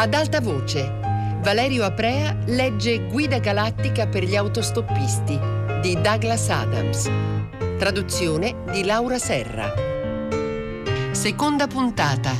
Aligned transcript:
Ad 0.00 0.14
alta 0.14 0.40
voce, 0.40 0.88
Valerio 1.42 1.82
Aprea 1.82 2.32
legge 2.46 3.08
Guida 3.08 3.40
galattica 3.40 4.06
per 4.06 4.22
gli 4.22 4.36
autostoppisti 4.36 5.36
di 5.80 6.00
Douglas 6.00 6.48
Adams. 6.50 7.10
Traduzione 7.78 8.62
di 8.70 8.84
Laura 8.84 9.18
Serra. 9.18 9.74
Seconda 11.10 11.66
puntata. 11.66 12.32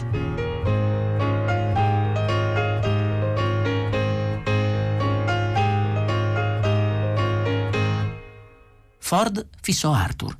Ford 8.98 9.48
fissò 9.61 9.93
Arthur, 9.93 10.38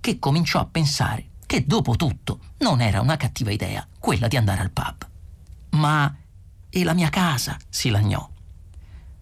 che 0.00 0.18
cominciò 0.18 0.58
a 0.58 0.66
pensare 0.68 1.26
che 1.46 1.64
dopo 1.64 1.94
tutto 1.94 2.40
non 2.58 2.80
era 2.80 3.00
una 3.00 3.16
cattiva 3.16 3.52
idea 3.52 3.86
quella 4.00 4.26
di 4.26 4.36
andare 4.36 4.62
al 4.62 4.72
pub. 4.72 5.06
Ma 5.70 6.12
e 6.80 6.84
la 6.84 6.92
mia 6.92 7.08
casa? 7.08 7.56
si 7.70 7.88
lagnò. 7.88 8.28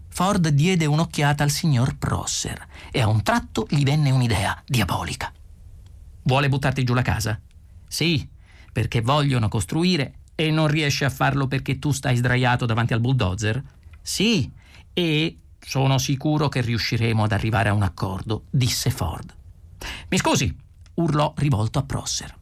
Ford 0.08 0.48
diede 0.48 0.86
un'occhiata 0.86 1.44
al 1.44 1.50
signor 1.50 1.96
Prosser 1.96 2.66
e 2.90 3.00
a 3.00 3.06
un 3.06 3.22
tratto 3.22 3.68
gli 3.70 3.84
venne 3.84 4.10
un'idea 4.10 4.60
diabolica. 4.66 5.32
Vuole 6.22 6.48
buttarti 6.48 6.82
giù 6.82 6.94
la 6.94 7.02
casa? 7.02 7.40
Sì, 7.86 8.28
perché 8.72 9.02
vogliono 9.02 9.46
costruire 9.48 10.14
e 10.34 10.50
non 10.50 10.66
riesce 10.66 11.04
a 11.04 11.10
farlo 11.10 11.46
perché 11.46 11.78
tu 11.78 11.92
stai 11.92 12.16
sdraiato 12.16 12.66
davanti 12.66 12.92
al 12.92 13.00
bulldozer? 13.00 13.62
Sì, 14.02 14.50
e 14.92 15.38
sono 15.60 15.98
sicuro 15.98 16.48
che 16.48 16.60
riusciremo 16.60 17.22
ad 17.22 17.30
arrivare 17.30 17.68
a 17.68 17.72
un 17.72 17.82
accordo, 17.82 18.46
disse 18.50 18.90
Ford. 18.90 19.32
Mi 20.08 20.18
scusi, 20.18 20.52
urlò 20.94 21.32
rivolto 21.36 21.78
a 21.78 21.84
Prosser. 21.84 22.36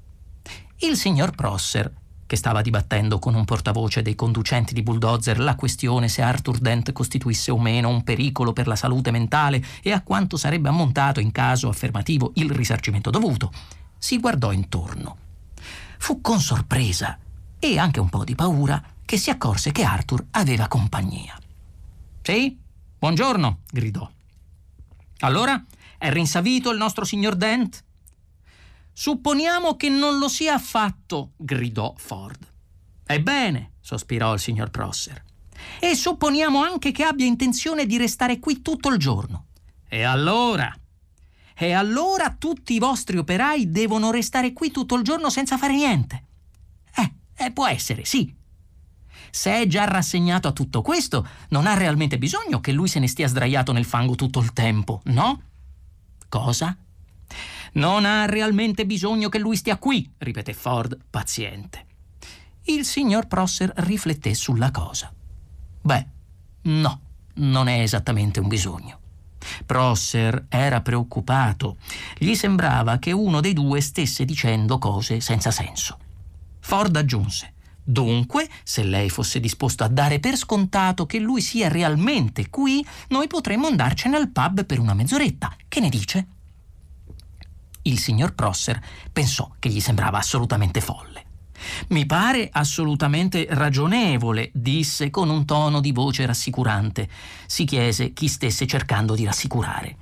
Il 0.79 0.97
signor 0.97 1.33
Prosser 1.33 1.93
che 2.33 2.39
stava 2.39 2.63
dibattendo 2.63 3.19
con 3.19 3.35
un 3.35 3.45
portavoce 3.45 4.01
dei 4.01 4.15
conducenti 4.15 4.73
di 4.73 4.83
bulldozer 4.83 5.39
la 5.39 5.55
questione 5.55 6.09
se 6.09 6.23
Arthur 6.23 6.57
Dent 6.61 6.91
costituisse 6.93 7.51
o 7.51 7.59
meno 7.59 7.91
un 7.91 8.05
pericolo 8.05 8.55
per 8.55 8.67
la 8.67 8.75
salute 8.75 9.11
mentale 9.11 9.63
e 9.83 9.93
a 9.93 10.01
quanto 10.01 10.39
sarebbe 10.39 10.71
ammontato 10.71 11.21
in 11.21 11.31
caso 11.31 11.69
affermativo 11.69 12.31
il 12.37 12.49
risarcimento 12.51 13.11
dovuto, 13.11 13.53
si 13.99 14.19
guardò 14.19 14.51
intorno. 14.51 15.19
Fu 15.99 16.23
con 16.23 16.41
sorpresa 16.41 17.19
e 17.59 17.79
anche 17.79 18.01
un 18.01 18.09
po' 18.09 18.25
di 18.25 18.35
paura 18.35 18.83
che 19.05 19.19
si 19.19 19.29
accorse 19.29 19.71
che 19.71 19.85
Arthur 19.85 20.25
aveva 20.31 20.69
compagnia. 20.69 21.39
Sì? 22.23 22.59
Buongiorno, 22.99 23.59
gridò. 23.71 24.11
Allora, 25.19 25.63
è 25.99 26.11
rinsavito 26.11 26.71
il 26.71 26.79
nostro 26.79 27.05
signor 27.05 27.37
Dent? 27.37 27.85
Supponiamo 28.93 29.77
che 29.77 29.89
non 29.89 30.19
lo 30.19 30.29
sia 30.29 30.55
affatto, 30.55 31.33
gridò 31.37 31.95
Ford. 31.97 32.47
Ebbene, 33.07 33.73
sospirò 33.81 34.35
il 34.35 34.41
signor 34.41 34.71
Prosser. 34.71 35.23
E 35.79 35.95
supponiamo 35.95 36.63
anche 36.63 36.93
che 36.93 37.05
abbia 37.05 37.27
intenzione 37.27 37.87
di 37.87 37.97
restare 37.97 38.39
qui 38.39 38.63
tutto 38.63 38.89
il 38.91 38.99
giorno. 38.99 39.47
E 39.89 40.03
allora? 40.03 40.75
E 41.55 41.73
allora 41.73 42.35
tutti 42.39 42.75
i 42.75 42.79
vostri 42.79 43.19
operai 43.19 43.71
devono 43.71 44.11
restare 44.11 44.53
qui 44.53 44.71
tutto 44.71 44.97
il 44.97 45.03
giorno 45.03 45.31
senza 45.31 45.57
fare 45.57 45.75
niente? 45.75 46.25
Eh, 46.95 47.13
eh 47.37 47.51
può 47.53 47.67
essere, 47.67 48.05
sì. 48.05 48.35
Se 49.31 49.53
è 49.53 49.67
già 49.67 49.85
rassegnato 49.85 50.49
a 50.49 50.53
tutto 50.53 50.83
questo, 50.83 51.27
non 51.49 51.67
ha 51.67 51.75
realmente 51.75 52.19
bisogno 52.19 52.61
che 52.61 52.73
lui 52.73 52.89
se 52.89 52.99
ne 52.99 53.09
stia 53.09 53.29
sdraiato 53.29 53.73
nel 53.73 53.85
fango 53.85 54.15
tutto 54.15 54.41
il 54.41 54.53
tempo, 54.53 55.01
no? 55.05 55.43
Cosa? 56.29 56.77
Non 57.73 58.05
ha 58.05 58.27
realmente 58.27 58.85
bisogno 58.85 59.29
che 59.29 59.39
lui 59.39 59.57
stia 59.57 59.79
qui, 59.79 60.11
ripeté 60.19 60.53
Ford, 60.53 60.99
paziente. 61.09 61.87
Il 62.65 62.85
signor 62.85 63.27
Prosser 63.27 63.73
rifletté 63.77 64.35
sulla 64.35 64.71
cosa. 64.71 65.13
Beh, 65.81 66.07
no, 66.63 67.01
non 67.35 67.69
è 67.69 67.81
esattamente 67.81 68.41
un 68.41 68.49
bisogno. 68.49 69.01
Prosser 69.67 70.47
era 70.49 70.81
preoccupato. 70.81 71.77
Gli 72.17 72.35
sembrava 72.35 72.99
che 72.99 73.11
uno 73.11 73.41
dei 73.41 73.53
due 73.53 73.81
stesse 73.81 74.25
dicendo 74.25 74.79
cose 74.79 75.21
senza 75.21 75.51
senso. 75.51 75.99
Ford 76.61 76.95
aggiunse: 76.95 77.55
Dunque, 77.83 78.49
se 78.63 78.85
lei 78.85 79.11
fosse 79.11 79.41
disposto 79.41 79.83
a 79.83 79.89
dare 79.89 80.21
per 80.21 80.37
scontato 80.37 81.07
che 81.07 81.19
lui 81.19 81.41
sia 81.41 81.69
realmente 81.69 82.49
qui, 82.49 82.87
noi 83.09 83.27
potremmo 83.27 83.67
andarcene 83.67 84.17
al 84.17 84.29
pub 84.29 84.65
per 84.65 84.79
una 84.79 84.95
mezz'oretta. 84.95 85.57
Che 85.67 85.81
ne 85.81 85.89
dice? 85.89 86.27
Il 87.83 87.99
signor 87.99 88.35
Prosser 88.35 88.81
pensò 89.13 89.51
che 89.59 89.69
gli 89.69 89.81
sembrava 89.81 90.19
assolutamente 90.19 90.81
folle. 90.81 91.25
Mi 91.89 92.07
pare 92.07 92.49
assolutamente 92.51 93.47
ragionevole, 93.51 94.51
disse 94.53 95.11
con 95.11 95.31
un 95.31 95.45
tono 95.45 95.81
di 95.81 95.93
voce 95.93 96.27
rassicurante. 96.27 97.09
Si 97.47 97.65
chiese 97.65 98.13
chi 98.13 98.29
stesse 98.29 98.67
cercando 98.67 99.15
di 99.15 99.25
rassicurare. 99.25 99.97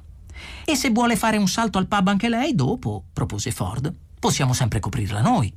E 0.64 0.74
se 0.74 0.90
vuole 0.90 1.16
fare 1.16 1.36
un 1.36 1.48
salto 1.48 1.78
al 1.78 1.86
pub 1.86 2.08
anche 2.08 2.28
lei, 2.28 2.54
dopo, 2.54 3.04
propose 3.12 3.50
Ford, 3.50 3.92
possiamo 4.18 4.52
sempre 4.52 4.80
coprirla 4.80 5.20
noi. 5.20 5.52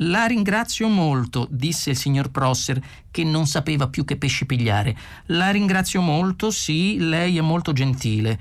La 0.00 0.26
ringrazio 0.26 0.88
molto, 0.88 1.48
disse 1.50 1.90
il 1.90 1.96
signor 1.96 2.30
Prosser, 2.30 2.82
che 3.10 3.24
non 3.24 3.46
sapeva 3.46 3.88
più 3.88 4.04
che 4.04 4.18
pesci 4.18 4.44
pigliare. 4.44 4.94
La 5.26 5.50
ringrazio 5.50 6.02
molto, 6.02 6.50
sì, 6.50 6.98
lei 6.98 7.38
è 7.38 7.40
molto 7.40 7.72
gentile. 7.72 8.38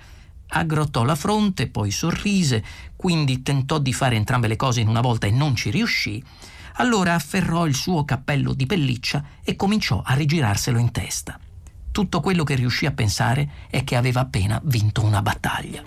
Aggrottò 0.48 1.04
la 1.04 1.16
fronte, 1.16 1.68
poi 1.68 1.92
sorrise, 1.92 2.64
quindi 2.96 3.42
tentò 3.42 3.80
di 3.80 3.94
fare 3.94 4.16
entrambe 4.16 4.48
le 4.48 4.56
cose 4.56 4.82
in 4.82 4.88
una 4.88 5.02
volta 5.02 5.28
e 5.28 5.32
non 5.32 5.56
ci 5.56 5.70
riuscì. 5.70 6.24
Allora 6.78 7.14
afferrò 7.14 7.66
il 7.66 7.76
suo 7.76 8.06
cappello 8.06 8.54
di 8.54 8.66
pelliccia 8.66 9.24
e 9.44 9.56
cominciò 9.56 10.02
a 10.04 10.14
rigirarselo 10.14 10.78
in 10.78 10.92
testa. 10.92 11.40
Tutto 11.92 12.20
quello 12.20 12.44
che 12.44 12.56
riuscì 12.56 12.86
a 12.86 12.92
pensare 12.92 13.50
è 13.70 13.84
che 13.84 13.96
aveva 13.96 14.22
appena 14.22 14.60
vinto 14.66 15.04
una 15.04 15.22
battaglia. 15.22 15.84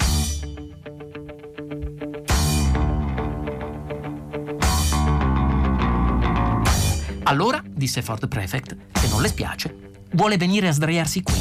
Allora, 7.24 7.62
disse 7.66 8.00
Ford 8.00 8.26
Prefect, 8.26 8.76
se 8.94 9.08
non 9.08 9.20
le 9.20 9.28
spiace, 9.28 9.92
vuole 10.12 10.38
venire 10.38 10.68
a 10.68 10.72
sdraiarsi 10.72 11.22
qui. 11.22 11.40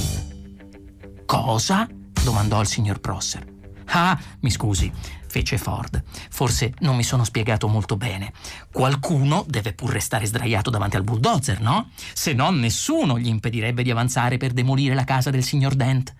Cosa? 1.26 1.88
Domandò 2.28 2.60
il 2.60 2.68
signor 2.68 3.00
Prosser. 3.00 3.46
Ah, 3.92 4.20
mi 4.42 4.50
scusi, 4.50 4.92
fece 5.28 5.58
Ford. 5.58 6.04
Forse 6.30 6.74
non 6.80 6.98
mi 6.98 7.04
sono 7.04 7.24
spiegato 7.24 7.70
molto 7.70 7.96
bene. 7.96 8.34
Qualcuno 8.70 9.46
deve 9.48 9.72
pur 9.72 9.92
restare 9.92 10.26
sdraiato 10.26 10.70
davanti 10.70 10.98
al 10.98 11.06
bulldozer, 11.06 11.62
no? 11.62 11.90
Se 12.14 12.34
no, 12.34 12.50
nessuno 12.50 13.18
gli 13.18 13.30
impedirebbe 13.30 13.82
di 13.82 13.92
avanzare 13.92 14.36
per 14.36 14.52
demolire 14.52 14.94
la 14.94 15.06
casa 15.06 15.30
del 15.30 15.42
signor 15.42 15.74
Dent. 15.76 16.14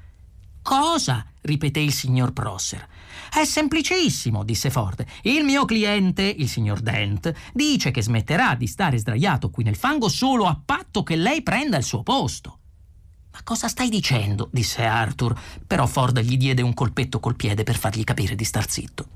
Cosa? 0.62 1.26
ripeté 1.42 1.82
il 1.82 1.92
signor 1.92 2.32
Prosser. 2.32 2.88
È 3.30 3.44
semplicissimo, 3.44 4.46
disse 4.46 4.70
Ford. 4.70 5.04
Il 5.24 5.44
mio 5.44 5.66
cliente, 5.66 6.24
il 6.24 6.48
signor 6.48 6.80
Dent, 6.80 7.34
dice 7.52 7.92
che 7.92 8.02
smetterà 8.02 8.56
di 8.56 8.68
stare 8.68 8.98
sdraiato 8.98 9.50
qui 9.50 9.66
nel 9.66 9.76
fango 9.76 10.08
solo 10.08 10.46
a 10.46 10.58
patto 10.64 11.04
che 11.04 11.18
lei 11.18 11.44
prenda 11.44 11.76
il 11.76 11.84
suo 11.84 12.02
posto. 12.02 12.57
Ma 13.38 13.44
cosa 13.44 13.68
stai 13.68 13.90
dicendo? 13.90 14.50
disse 14.52 14.84
Arthur, 14.84 15.40
però 15.68 15.86
Ford 15.86 16.20
gli 16.22 16.38
diede 16.38 16.64
un 16.64 16.74
colpetto 16.74 17.20
col 17.20 17.36
piede 17.36 17.62
per 17.62 17.78
fargli 17.78 18.04
capire 18.04 18.34
di 18.34 18.44
star 18.44 18.68
zitto. 18.68 19.08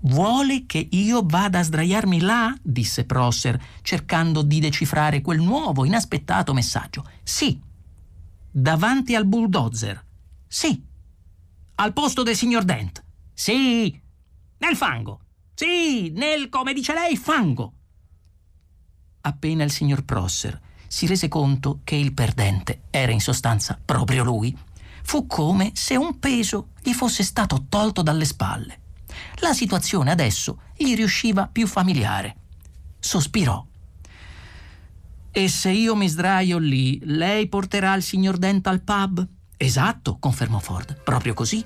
Vuole 0.00 0.66
che 0.66 0.86
io 0.90 1.22
vada 1.24 1.60
a 1.60 1.62
sdraiarmi 1.62 2.20
là? 2.20 2.54
disse 2.60 3.06
Prosser, 3.06 3.58
cercando 3.80 4.42
di 4.42 4.60
decifrare 4.60 5.22
quel 5.22 5.40
nuovo, 5.40 5.86
inaspettato 5.86 6.52
messaggio. 6.52 7.08
Sì. 7.22 7.58
Davanti 8.50 9.14
al 9.14 9.24
bulldozer. 9.24 10.04
Sì. 10.46 10.84
Al 11.76 11.94
posto 11.94 12.22
del 12.22 12.36
signor 12.36 12.64
Dent. 12.64 13.02
Sì. 13.32 13.98
Nel 14.58 14.76
fango. 14.76 15.20
Sì, 15.54 16.10
nel, 16.10 16.50
come 16.50 16.74
dice 16.74 16.92
lei, 16.92 17.16
fango. 17.16 17.72
Appena 19.22 19.64
il 19.64 19.70
signor 19.70 20.04
Prosser 20.04 20.64
si 20.88 21.06
rese 21.06 21.28
conto 21.28 21.80
che 21.84 21.94
il 21.96 22.12
perdente 22.12 22.82
era 22.90 23.12
in 23.12 23.20
sostanza 23.20 23.78
proprio 23.82 24.24
lui. 24.24 24.56
Fu 25.02 25.26
come 25.26 25.70
se 25.74 25.96
un 25.96 26.18
peso 26.18 26.68
gli 26.82 26.92
fosse 26.92 27.22
stato 27.22 27.66
tolto 27.68 28.02
dalle 28.02 28.24
spalle. 28.24 28.80
La 29.36 29.52
situazione 29.52 30.10
adesso 30.10 30.60
gli 30.76 30.94
riusciva 30.94 31.48
più 31.50 31.66
familiare. 31.66 32.36
Sospirò. 32.98 33.64
E 35.30 35.48
se 35.48 35.70
io 35.70 35.94
mi 35.94 36.08
sdraio 36.08 36.58
lì, 36.58 36.98
lei 37.04 37.46
porterà 37.48 37.94
il 37.94 38.02
signor 38.02 38.38
Dent 38.38 38.66
al 38.66 38.80
pub? 38.80 39.26
Esatto, 39.56 40.16
confermò 40.18 40.58
Ford, 40.58 41.02
proprio 41.02 41.34
così. 41.34 41.64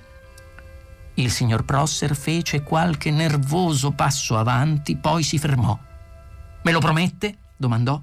Il 1.15 1.31
signor 1.31 1.65
Prosser 1.65 2.17
fece 2.17 2.63
qualche 2.63 3.11
nervoso 3.11 3.93
passo 3.93 4.37
avanti, 4.37 4.97
poi 4.97 5.23
si 5.23 5.39
fermò. 5.39 5.79
Me 6.63 6.73
lo 6.73 6.79
promette? 6.79 7.37
domandò. 7.57 8.03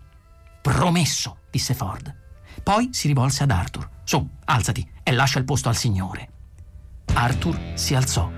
Promesso, 0.67 1.37
disse 1.49 1.73
Ford. 1.73 2.13
Poi 2.61 2.89
si 2.91 3.07
rivolse 3.07 3.43
ad 3.43 3.51
Arthur. 3.51 3.89
Su, 4.03 4.27
alzati 4.43 4.85
e 5.01 5.13
lascia 5.13 5.39
il 5.39 5.45
posto 5.45 5.69
al 5.69 5.77
signore. 5.77 6.29
Arthur 7.13 7.57
si 7.75 7.95
alzò. 7.95 8.29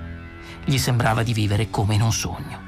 Gli 0.63 0.77
sembrava 0.77 1.23
di 1.23 1.33
vivere 1.33 1.71
come 1.71 1.95
in 1.95 2.01
un 2.03 2.13
sogno. 2.13 2.61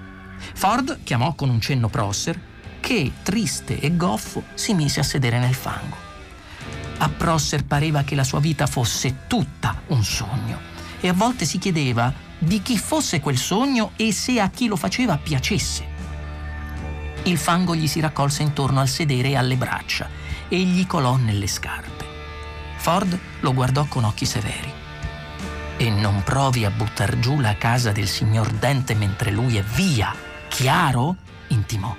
Ford 0.55 1.03
chiamò 1.03 1.35
con 1.35 1.49
un 1.49 1.61
cenno 1.61 1.89
Prosser 1.89 2.41
che, 2.79 3.11
triste 3.21 3.79
e 3.79 3.95
goffo, 3.95 4.45
si 4.55 4.73
mise 4.73 4.99
a 4.99 5.03
sedere 5.03 5.37
nel 5.37 5.53
fango. 5.53 5.95
A 6.97 7.09
Prosser 7.09 7.63
pareva 7.63 8.01
che 8.01 8.15
la 8.15 8.23
sua 8.23 8.39
vita 8.39 8.65
fosse 8.65 9.27
tutta 9.27 9.79
un 9.89 10.03
sogno 10.03 10.59
e 10.99 11.07
a 11.07 11.13
volte 11.13 11.45
si 11.45 11.59
chiedeva 11.59 12.11
di 12.39 12.63
chi 12.63 12.79
fosse 12.79 13.19
quel 13.19 13.37
sogno 13.37 13.91
e 13.95 14.11
se 14.11 14.39
a 14.39 14.49
chi 14.49 14.65
lo 14.65 14.75
faceva 14.75 15.19
piacesse. 15.19 15.90
Il 17.23 17.37
fango 17.37 17.75
gli 17.75 17.87
si 17.87 17.99
raccolse 17.99 18.41
intorno 18.41 18.79
al 18.79 18.87
sedere 18.87 19.29
e 19.29 19.35
alle 19.35 19.55
braccia 19.55 20.09
e 20.47 20.57
gli 20.59 20.87
colò 20.87 21.17
nelle 21.17 21.45
scarpe. 21.45 22.05
Ford 22.77 23.17
lo 23.41 23.53
guardò 23.53 23.85
con 23.85 24.05
occhi 24.05 24.25
severi. 24.25 24.73
E 25.77 25.89
non 25.89 26.23
provi 26.23 26.65
a 26.65 26.71
buttar 26.71 27.19
giù 27.19 27.39
la 27.39 27.55
casa 27.57 27.91
del 27.91 28.07
signor 28.07 28.49
Dente 28.51 28.95
mentre 28.95 29.29
lui 29.29 29.57
è 29.57 29.63
via, 29.63 30.13
chiaro? 30.47 31.15
intimò. 31.49 31.95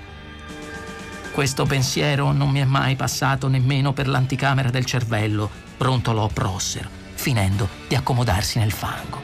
Questo 1.31 1.65
pensiero 1.65 2.31
non 2.33 2.49
mi 2.49 2.59
è 2.59 2.65
mai 2.65 2.95
passato 2.95 3.47
nemmeno 3.47 3.93
per 3.93 4.07
l'anticamera 4.07 4.69
del 4.69 4.85
cervello, 4.85 5.49
brontolò 5.77 6.27
Prosser, 6.27 6.87
finendo 7.13 7.67
di 7.87 7.95
accomodarsi 7.95 8.59
nel 8.59 8.71
fango. 8.71 9.22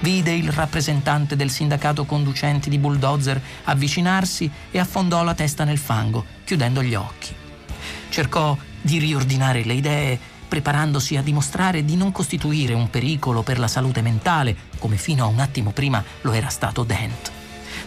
Vide 0.00 0.32
il 0.32 0.52
rappresentante 0.52 1.36
del 1.36 1.50
sindacato 1.50 2.04
conducenti 2.04 2.68
di 2.68 2.78
bulldozer 2.78 3.40
avvicinarsi 3.64 4.50
e 4.70 4.78
affondò 4.78 5.22
la 5.22 5.34
testa 5.34 5.64
nel 5.64 5.78
fango, 5.78 6.24
chiudendo 6.44 6.82
gli 6.82 6.94
occhi. 6.94 7.34
Cercò 8.08 8.56
di 8.80 8.98
riordinare 8.98 9.64
le 9.64 9.74
idee, 9.74 10.18
preparandosi 10.46 11.16
a 11.16 11.22
dimostrare 11.22 11.84
di 11.84 11.96
non 11.96 12.12
costituire 12.12 12.72
un 12.74 12.88
pericolo 12.88 13.42
per 13.42 13.58
la 13.58 13.68
salute 13.68 14.02
mentale, 14.02 14.54
come 14.78 14.96
fino 14.96 15.24
a 15.24 15.28
un 15.28 15.40
attimo 15.40 15.70
prima 15.70 16.02
lo 16.20 16.32
era 16.32 16.48
stato 16.48 16.84
Dent. 16.84 17.32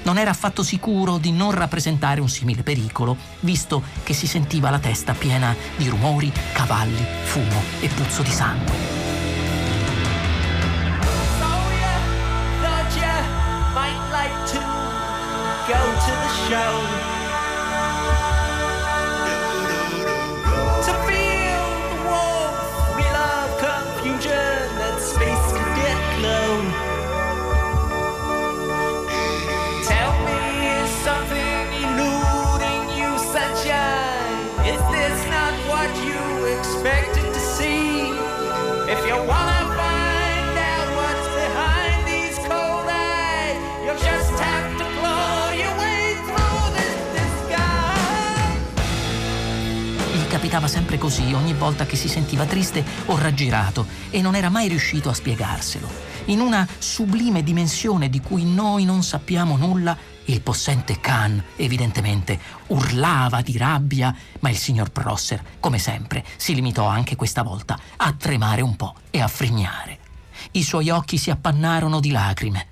Non 0.04 0.18
era 0.18 0.32
affatto 0.32 0.64
sicuro 0.64 1.18
di 1.18 1.32
non 1.32 1.52
rappresentare 1.52 2.22
un 2.22 2.30
simile 2.30 2.64
pericolo, 2.64 3.18
visto 3.42 3.84
che 4.04 4.14
si 4.14 4.28
sentiva 4.28 4.70
la 4.70 4.80
testa 4.80 5.14
piena 5.14 5.56
di 5.78 5.88
rumori, 5.88 6.32
cavalli, 6.54 7.06
fumo 7.24 7.62
e 7.80 7.88
puzzo 7.88 8.22
di 8.22 8.32
sangue. 8.32 8.99
shall 16.50 17.09
Capitava 50.60 50.78
sempre 50.78 50.98
così 50.98 51.34
ogni 51.34 51.54
volta 51.54 51.86
che 51.86 51.96
si 51.96 52.10
sentiva 52.10 52.46
triste 52.46 52.84
o 53.06 53.18
raggirato 53.18 53.86
e 54.10 54.22
non 54.22 54.36
era 54.36 54.50
mai 54.50 54.68
riuscito 54.68 55.08
a 55.08 55.14
spiegarselo. 55.14 55.88
In 56.26 56.42
una 56.42 56.68
sublime 56.78 57.44
dimensione 57.44 58.10
di 58.10 58.20
cui 58.20 58.44
noi 58.44 58.84
non 58.84 59.02
sappiamo 59.02 59.56
nulla, 59.56 59.96
il 60.26 60.42
possente 60.42 61.00
Khan, 61.00 61.42
evidentemente, 61.56 62.38
urlava 62.68 63.42
di 63.42 63.58
rabbia, 63.58 64.14
ma 64.42 64.50
il 64.50 64.58
signor 64.58 64.92
Prosser, 64.92 65.42
come 65.62 65.80
sempre, 65.80 66.26
si 66.36 66.54
limitò 66.54 66.86
anche 66.86 67.16
questa 67.16 67.42
volta 67.42 67.80
a 67.96 68.12
tremare 68.12 68.62
un 68.62 68.76
po' 68.76 68.96
e 69.12 69.22
a 69.22 69.30
frignare. 69.30 69.98
I 70.52 70.64
suoi 70.64 70.90
occhi 70.90 71.18
si 71.18 71.30
appannarono 71.32 72.02
di 72.02 72.12
lacrime. 72.12 72.68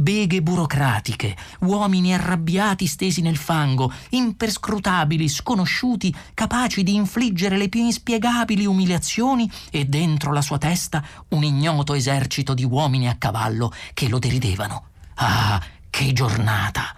Beghe 0.00 0.40
burocratiche, 0.40 1.36
uomini 1.60 2.14
arrabbiati 2.14 2.86
stesi 2.86 3.20
nel 3.20 3.36
fango, 3.36 3.92
imperscrutabili, 4.08 5.28
sconosciuti, 5.28 6.14
capaci 6.32 6.82
di 6.82 6.94
infliggere 6.94 7.58
le 7.58 7.68
più 7.68 7.84
inspiegabili 7.84 8.64
umiliazioni 8.64 9.50
e 9.70 9.84
dentro 9.84 10.32
la 10.32 10.40
sua 10.40 10.56
testa 10.56 11.04
un 11.28 11.44
ignoto 11.44 11.92
esercito 11.92 12.54
di 12.54 12.64
uomini 12.64 13.08
a 13.10 13.16
cavallo 13.16 13.74
che 13.92 14.08
lo 14.08 14.18
deridevano. 14.18 14.84
Ah, 15.16 15.62
che 15.90 16.14
giornata! 16.14 16.96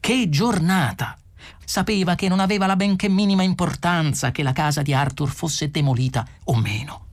Che 0.00 0.28
giornata! 0.30 1.18
Sapeva 1.62 2.14
che 2.14 2.28
non 2.28 2.40
aveva 2.40 2.64
la 2.64 2.76
benché 2.76 3.10
minima 3.10 3.42
importanza 3.42 4.30
che 4.30 4.42
la 4.42 4.52
casa 4.52 4.80
di 4.80 4.94
Arthur 4.94 5.28
fosse 5.28 5.70
demolita 5.70 6.26
o 6.44 6.56
meno. 6.56 7.08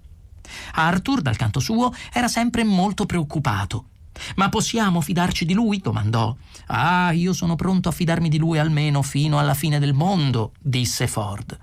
Arthur, 0.75 1.19
dal 1.19 1.35
canto 1.35 1.59
suo, 1.59 1.93
era 2.13 2.29
sempre 2.29 2.63
molto 2.63 3.05
preoccupato. 3.05 3.87
Ma 4.35 4.49
possiamo 4.49 5.01
fidarci 5.01 5.45
di 5.45 5.53
lui? 5.53 5.79
domandò. 5.79 6.35
Ah, 6.67 7.11
io 7.11 7.33
sono 7.33 7.55
pronto 7.55 7.89
a 7.89 7.91
fidarmi 7.91 8.29
di 8.29 8.37
lui 8.37 8.59
almeno 8.59 9.01
fino 9.01 9.39
alla 9.39 9.53
fine 9.53 9.79
del 9.79 9.93
mondo, 9.93 10.53
disse 10.59 11.07
Ford. 11.07 11.57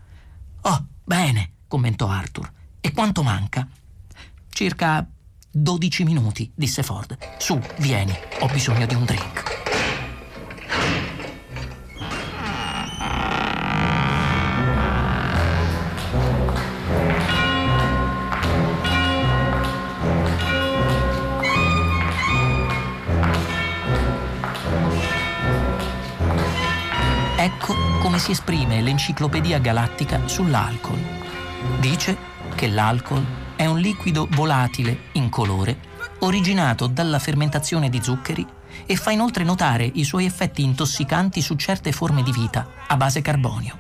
Oh, 0.63 0.87
bene, 1.05 1.53
commentò 1.67 2.09
Arthur. 2.09 2.51
E 2.81 2.93
quanto 2.93 3.23
manca? 3.23 3.67
Circa 4.49 5.07
dodici 5.51 6.05
minuti, 6.05 6.51
disse 6.55 6.83
Ford. 6.83 7.17
Su, 7.39 7.61
vieni, 7.79 8.15
ho 8.41 8.47
bisogno 8.47 8.87
di 8.87 8.95
un 8.95 9.05
drink. 9.05 9.63
Si 28.25 28.31
esprime 28.31 28.81
l'enciclopedia 28.81 29.59
galattica 29.59 30.27
sull'alcol. 30.27 30.99
Dice 31.79 32.17
che 32.55 32.69
l'alcol 32.69 33.23
è 33.55 33.67
un 33.67 33.79
liquido 33.79 34.27
volatile, 34.31 35.11
incolore, 35.13 35.79
originato 36.21 36.87
dalla 36.87 37.19
fermentazione 37.19 37.91
di 37.91 38.03
zuccheri 38.03 38.47
e 38.87 38.97
fa 38.97 39.11
inoltre 39.11 39.45
notare 39.45 39.85
i 39.85 40.05
suoi 40.05 40.25
effetti 40.25 40.63
intossicanti 40.63 41.43
su 41.43 41.55
certe 41.57 41.93
forme 41.93 42.23
di 42.23 42.33
vita 42.33 42.67
a 42.87 42.97
base 42.97 43.21
carbonio. 43.21 43.79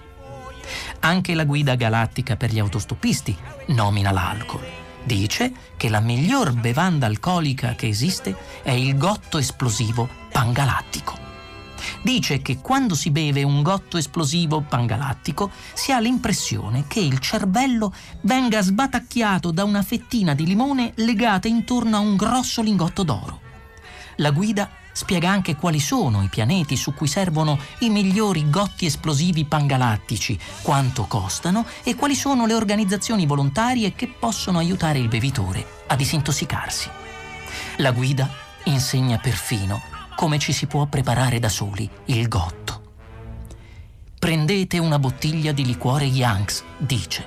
Anche 1.01 1.35
la 1.35 1.45
guida 1.45 1.75
galattica 1.75 2.37
per 2.37 2.53
gli 2.53 2.59
autostoppisti 2.59 3.35
nomina 3.69 4.11
l'alcol. 4.11 4.67
Dice 5.05 5.53
che 5.79 5.89
la 5.89 6.01
miglior 6.01 6.53
bevanda 6.53 7.07
alcolica 7.07 7.75
che 7.75 7.89
esiste 7.89 8.37
è 8.63 8.73
il 8.73 8.99
gotto 8.99 9.39
esplosivo 9.39 10.07
pangalattico. 10.31 11.24
Dice 12.03 12.43
che 12.43 12.59
quando 12.59 12.95
si 12.95 13.11
beve 13.11 13.43
un 13.43 13.63
gotto 13.63 13.97
esplosivo 13.97 14.61
pangalattico 14.61 15.51
si 15.73 15.93
ha 15.93 15.99
l'impressione 15.99 16.85
che 16.87 17.01
il 17.01 17.19
cervello 17.19 17.93
venga 18.23 18.63
sbatacchiato 18.63 19.51
da 19.51 19.65
una 19.65 19.83
fettina 19.83 20.35
di 20.35 20.47
limone 20.47 20.93
legata 20.97 21.49
intorno 21.49 21.97
a 21.97 22.01
un 22.01 22.17
grosso 22.17 22.63
lingotto 22.63 23.03
d'oro. 23.03 23.41
La 24.17 24.31
guida 24.31 24.71
spiega 24.93 25.29
anche 25.29 25.57
quali 25.57 25.81
sono 25.81 26.23
i 26.23 26.29
pianeti 26.29 26.77
su 26.77 26.95
cui 26.95 27.09
servono 27.09 27.59
i 27.81 27.91
migliori 27.91 28.49
gotti 28.49 28.87
esplosivi 28.87 29.45
pangalattici, 29.45 30.39
quanto 30.63 31.07
costano 31.07 31.67
e 31.83 31.97
quali 31.97 32.15
sono 32.15 32.47
le 32.47 32.55
organizzazioni 32.55 33.27
volontarie 33.27 33.95
che 33.95 34.07
possono 34.07 34.59
aiutare 34.59 34.99
il 34.99 35.09
bevitore 35.09 35.83
a 35.89 35.97
disintossicarsi. 35.97 36.89
La 37.79 37.91
guida 37.91 38.31
insegna 38.65 39.19
perfino 39.19 39.94
come 40.15 40.39
ci 40.39 40.53
si 40.53 40.67
può 40.67 40.87
preparare 40.87 41.39
da 41.39 41.49
soli 41.49 41.89
il 42.07 42.29
gotto. 42.29 42.83
Prendete 44.19 44.79
una 44.79 44.99
bottiglia 44.99 45.53
di 45.53 45.67
liquore 45.67 46.07
Yanks, 46.07 46.65
dice. 46.79 47.27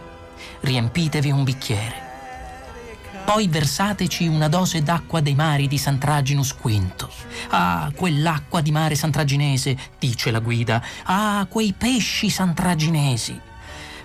Riempitevi 0.62 1.30
un 1.30 1.44
bicchiere. 1.44 2.06
Poi 3.24 3.48
versateci 3.50 4.26
una 4.26 4.48
dose 4.48 4.82
d'acqua 4.82 5.20
dei 5.20 5.36
mari 5.36 5.68
di 5.68 5.78
Santraginus 5.78 6.56
V. 6.56 7.08
Ah, 7.50 7.92
quell'acqua 7.94 8.62
di 8.62 8.72
mare 8.72 8.96
santraginese, 8.96 9.78
dice 10.00 10.32
la 10.32 10.40
guida. 10.40 10.82
Ah, 11.04 11.46
quei 11.50 11.74
pesci 11.78 12.30
santraginesi. 12.30 13.40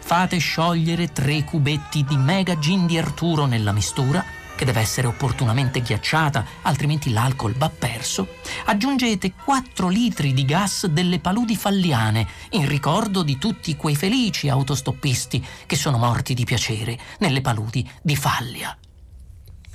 Fate 0.00 0.38
sciogliere 0.38 1.12
tre 1.12 1.44
cubetti 1.44 2.04
di 2.04 2.16
mega 2.16 2.58
gin 2.58 2.86
di 2.86 2.98
Arturo 2.98 3.46
nella 3.46 3.72
mistura 3.72 4.41
che 4.54 4.64
deve 4.64 4.80
essere 4.80 5.06
opportunamente 5.06 5.80
ghiacciata, 5.80 6.44
altrimenti 6.62 7.10
l'alcol 7.10 7.54
va 7.54 7.68
perso, 7.68 8.36
aggiungete 8.66 9.32
4 9.44 9.88
litri 9.88 10.32
di 10.32 10.44
gas 10.44 10.86
delle 10.86 11.18
paludi 11.18 11.56
falliane 11.56 12.26
in 12.50 12.66
ricordo 12.66 13.22
di 13.22 13.38
tutti 13.38 13.76
quei 13.76 13.96
felici 13.96 14.48
autostoppisti 14.48 15.44
che 15.66 15.76
sono 15.76 15.98
morti 15.98 16.34
di 16.34 16.44
piacere 16.44 16.98
nelle 17.18 17.40
paludi 17.40 17.88
di 18.02 18.16
Fallia. 18.16 18.76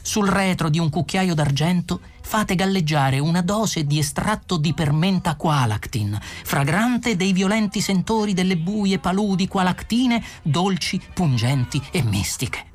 Sul 0.08 0.30
retro 0.30 0.70
di 0.70 0.80
un 0.80 0.90
cucchiaio 0.90 1.34
d'argento 1.34 2.00
fate 2.22 2.56
galleggiare 2.56 3.20
una 3.20 3.42
dose 3.42 3.86
di 3.86 4.00
estratto 4.00 4.56
di 4.56 4.74
permenta 4.74 5.36
qualactin, 5.36 6.18
fragrante 6.46 7.18
dei 7.18 7.34
violenti 7.34 7.82
sentori 7.82 8.34
delle 8.34 8.56
buie 8.56 9.00
paludi 9.00 9.50
qualactine, 9.50 10.24
dolci, 10.44 11.02
pungenti 11.14 11.82
e 11.92 12.04
mistiche. 12.04 12.67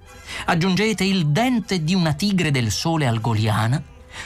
Aggiungete 0.47 1.05
il 1.05 1.29
dente 1.29 1.83
di 1.83 1.95
una 1.95 2.13
tigre 2.13 2.51
del 2.51 2.71
sole 2.71 3.07
algoliana 3.07 3.83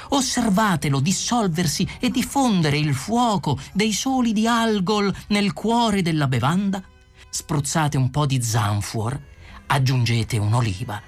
Osservatelo 0.08 1.00
dissolversi 1.00 1.88
e 2.00 2.10
diffondere 2.10 2.78
il 2.78 2.94
fuoco 2.94 3.58
dei 3.72 3.92
soli 3.92 4.32
di 4.32 4.46
algol 4.46 5.14
nel 5.28 5.52
cuore 5.52 6.02
della 6.02 6.26
bevanda. 6.26 6.82
Spruzzate 7.28 7.96
un 7.96 8.10
po' 8.10 8.26
di 8.26 8.42
zanfuor, 8.42 9.18
aggiungete 9.66 10.38
un'oliva, 10.38 11.00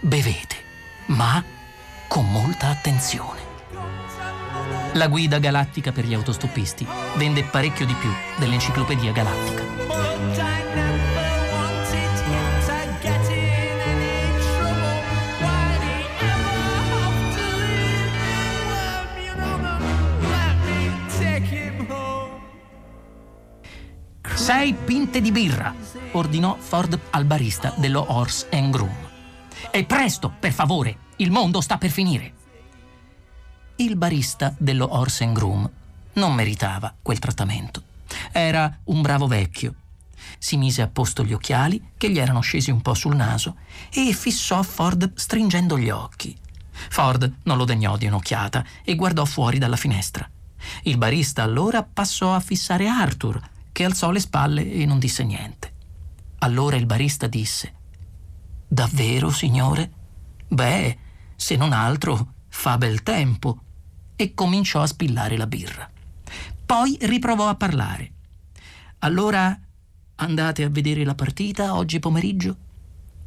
bevete, 0.00 0.56
ma 1.06 1.42
con 2.08 2.30
molta 2.30 2.68
attenzione. 2.68 3.54
La 4.94 5.08
guida 5.08 5.38
galattica 5.38 5.92
per 5.92 6.06
gli 6.06 6.14
autostoppisti 6.14 6.86
vende 7.16 7.44
parecchio 7.44 7.84
di 7.84 7.94
più 7.94 8.10
dell'enciclopedia 8.38 9.12
galattica. 9.12 9.64
Sei 24.46 24.74
pinte 24.74 25.20
di 25.20 25.32
birra, 25.32 25.74
ordinò 26.12 26.56
Ford 26.56 26.96
al 27.10 27.24
barista 27.24 27.74
dello 27.76 28.12
Horse 28.12 28.46
and 28.52 28.70
Groom. 28.70 28.96
E 29.72 29.84
presto, 29.84 30.32
per 30.38 30.52
favore, 30.52 30.98
il 31.16 31.32
mondo 31.32 31.60
sta 31.60 31.78
per 31.78 31.90
finire. 31.90 32.32
Il 33.74 33.96
barista 33.96 34.54
dello 34.56 34.86
Horse 34.94 35.24
and 35.24 35.34
Groom 35.34 35.68
non 36.12 36.32
meritava 36.32 36.94
quel 37.02 37.18
trattamento. 37.18 37.82
Era 38.30 38.72
un 38.84 39.02
bravo 39.02 39.26
vecchio. 39.26 39.74
Si 40.38 40.56
mise 40.56 40.80
a 40.80 40.86
posto 40.86 41.24
gli 41.24 41.32
occhiali, 41.32 41.82
che 41.96 42.08
gli 42.08 42.20
erano 42.20 42.38
scesi 42.38 42.70
un 42.70 42.82
po' 42.82 42.94
sul 42.94 43.16
naso, 43.16 43.56
e 43.90 44.12
fissò 44.12 44.62
Ford 44.62 45.10
stringendo 45.16 45.76
gli 45.76 45.90
occhi. 45.90 46.38
Ford 46.70 47.38
non 47.42 47.56
lo 47.56 47.64
degnò 47.64 47.96
di 47.96 48.06
un'occhiata 48.06 48.64
e 48.84 48.94
guardò 48.94 49.24
fuori 49.24 49.58
dalla 49.58 49.74
finestra. 49.74 50.30
Il 50.82 50.98
barista 50.98 51.42
allora 51.42 51.82
passò 51.82 52.32
a 52.32 52.38
fissare 52.38 52.86
Arthur, 52.86 53.54
che 53.76 53.84
alzò 53.84 54.10
le 54.10 54.20
spalle 54.20 54.72
e 54.72 54.86
non 54.86 54.98
disse 54.98 55.22
niente. 55.22 55.70
Allora 56.38 56.76
il 56.76 56.86
barista 56.86 57.26
disse: 57.26 57.74
Davvero, 58.66 59.28
signore? 59.28 59.90
Beh, 60.48 60.98
se 61.36 61.56
non 61.56 61.74
altro, 61.74 62.32
fa 62.48 62.78
bel 62.78 63.02
tempo. 63.02 63.60
E 64.16 64.32
cominciò 64.32 64.80
a 64.80 64.86
spillare 64.86 65.36
la 65.36 65.46
birra. 65.46 65.90
Poi 66.64 66.96
riprovò 67.02 67.50
a 67.50 67.54
parlare. 67.54 68.12
Allora 69.00 69.60
andate 70.14 70.64
a 70.64 70.70
vedere 70.70 71.04
la 71.04 71.14
partita 71.14 71.74
oggi 71.74 71.98
pomeriggio? 71.98 72.56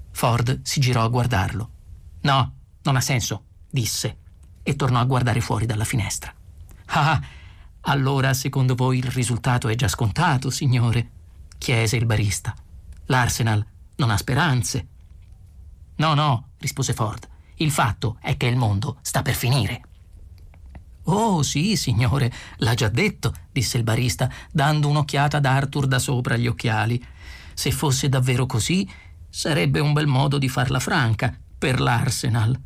Ford 0.10 0.62
si 0.64 0.80
girò 0.80 1.04
a 1.04 1.10
guardarlo. 1.10 1.70
No, 2.22 2.54
non 2.82 2.96
ha 2.96 3.02
senso, 3.02 3.44
disse, 3.70 4.18
e 4.64 4.76
tornò 4.76 5.00
a 5.00 5.06
guardare 5.06 5.42
fuori 5.42 5.68
dalla 5.68 5.86
finestra. 5.86 6.34
Ah, 6.88 7.22
allora, 7.82 8.34
secondo 8.34 8.76
voi 8.76 8.98
il 8.98 9.10
risultato 9.10 9.68
è 9.68 9.76
già 9.76 9.88
scontato, 9.88 10.50
signore? 10.50 11.12
chiese 11.58 11.98
il 11.98 12.06
barista. 12.06 12.56
L'Arsenal 13.06 13.66
non 13.96 14.10
ha 14.10 14.18
speranze. 14.18 14.88
No, 15.96 16.14
no, 16.14 16.50
rispose 16.60 16.94
Ford. 16.94 17.28
Il 17.56 17.72
fatto 17.72 18.18
è 18.22 18.38
che 18.38 18.48
il 18.48 18.56
mondo 18.56 18.98
sta 19.02 19.22
per 19.22 19.34
finire. 19.34 19.82
Oh, 21.04 21.42
sì, 21.42 21.76
signore, 21.76 22.32
l'ha 22.58 22.74
già 22.76 22.88
detto, 22.88 23.34
disse 23.52 23.78
il 23.78 23.84
barista, 23.84 24.32
dando 24.52 24.88
un'occhiata 24.88 25.38
ad 25.38 25.46
Arthur 25.46 25.88
da 25.88 26.00
sopra 26.00 26.38
gli 26.38 26.48
occhiali. 26.48 27.04
Se 27.54 27.72
fosse 27.72 28.08
davvero 28.08 28.46
così, 28.46 28.90
sarebbe 29.30 29.80
un 29.80 29.94
bel 29.94 30.08
modo 30.08 30.38
di 30.38 30.48
farla 30.48 30.80
franca 30.80 31.36
per 31.58 31.80
l'Arsenal. 31.80 32.58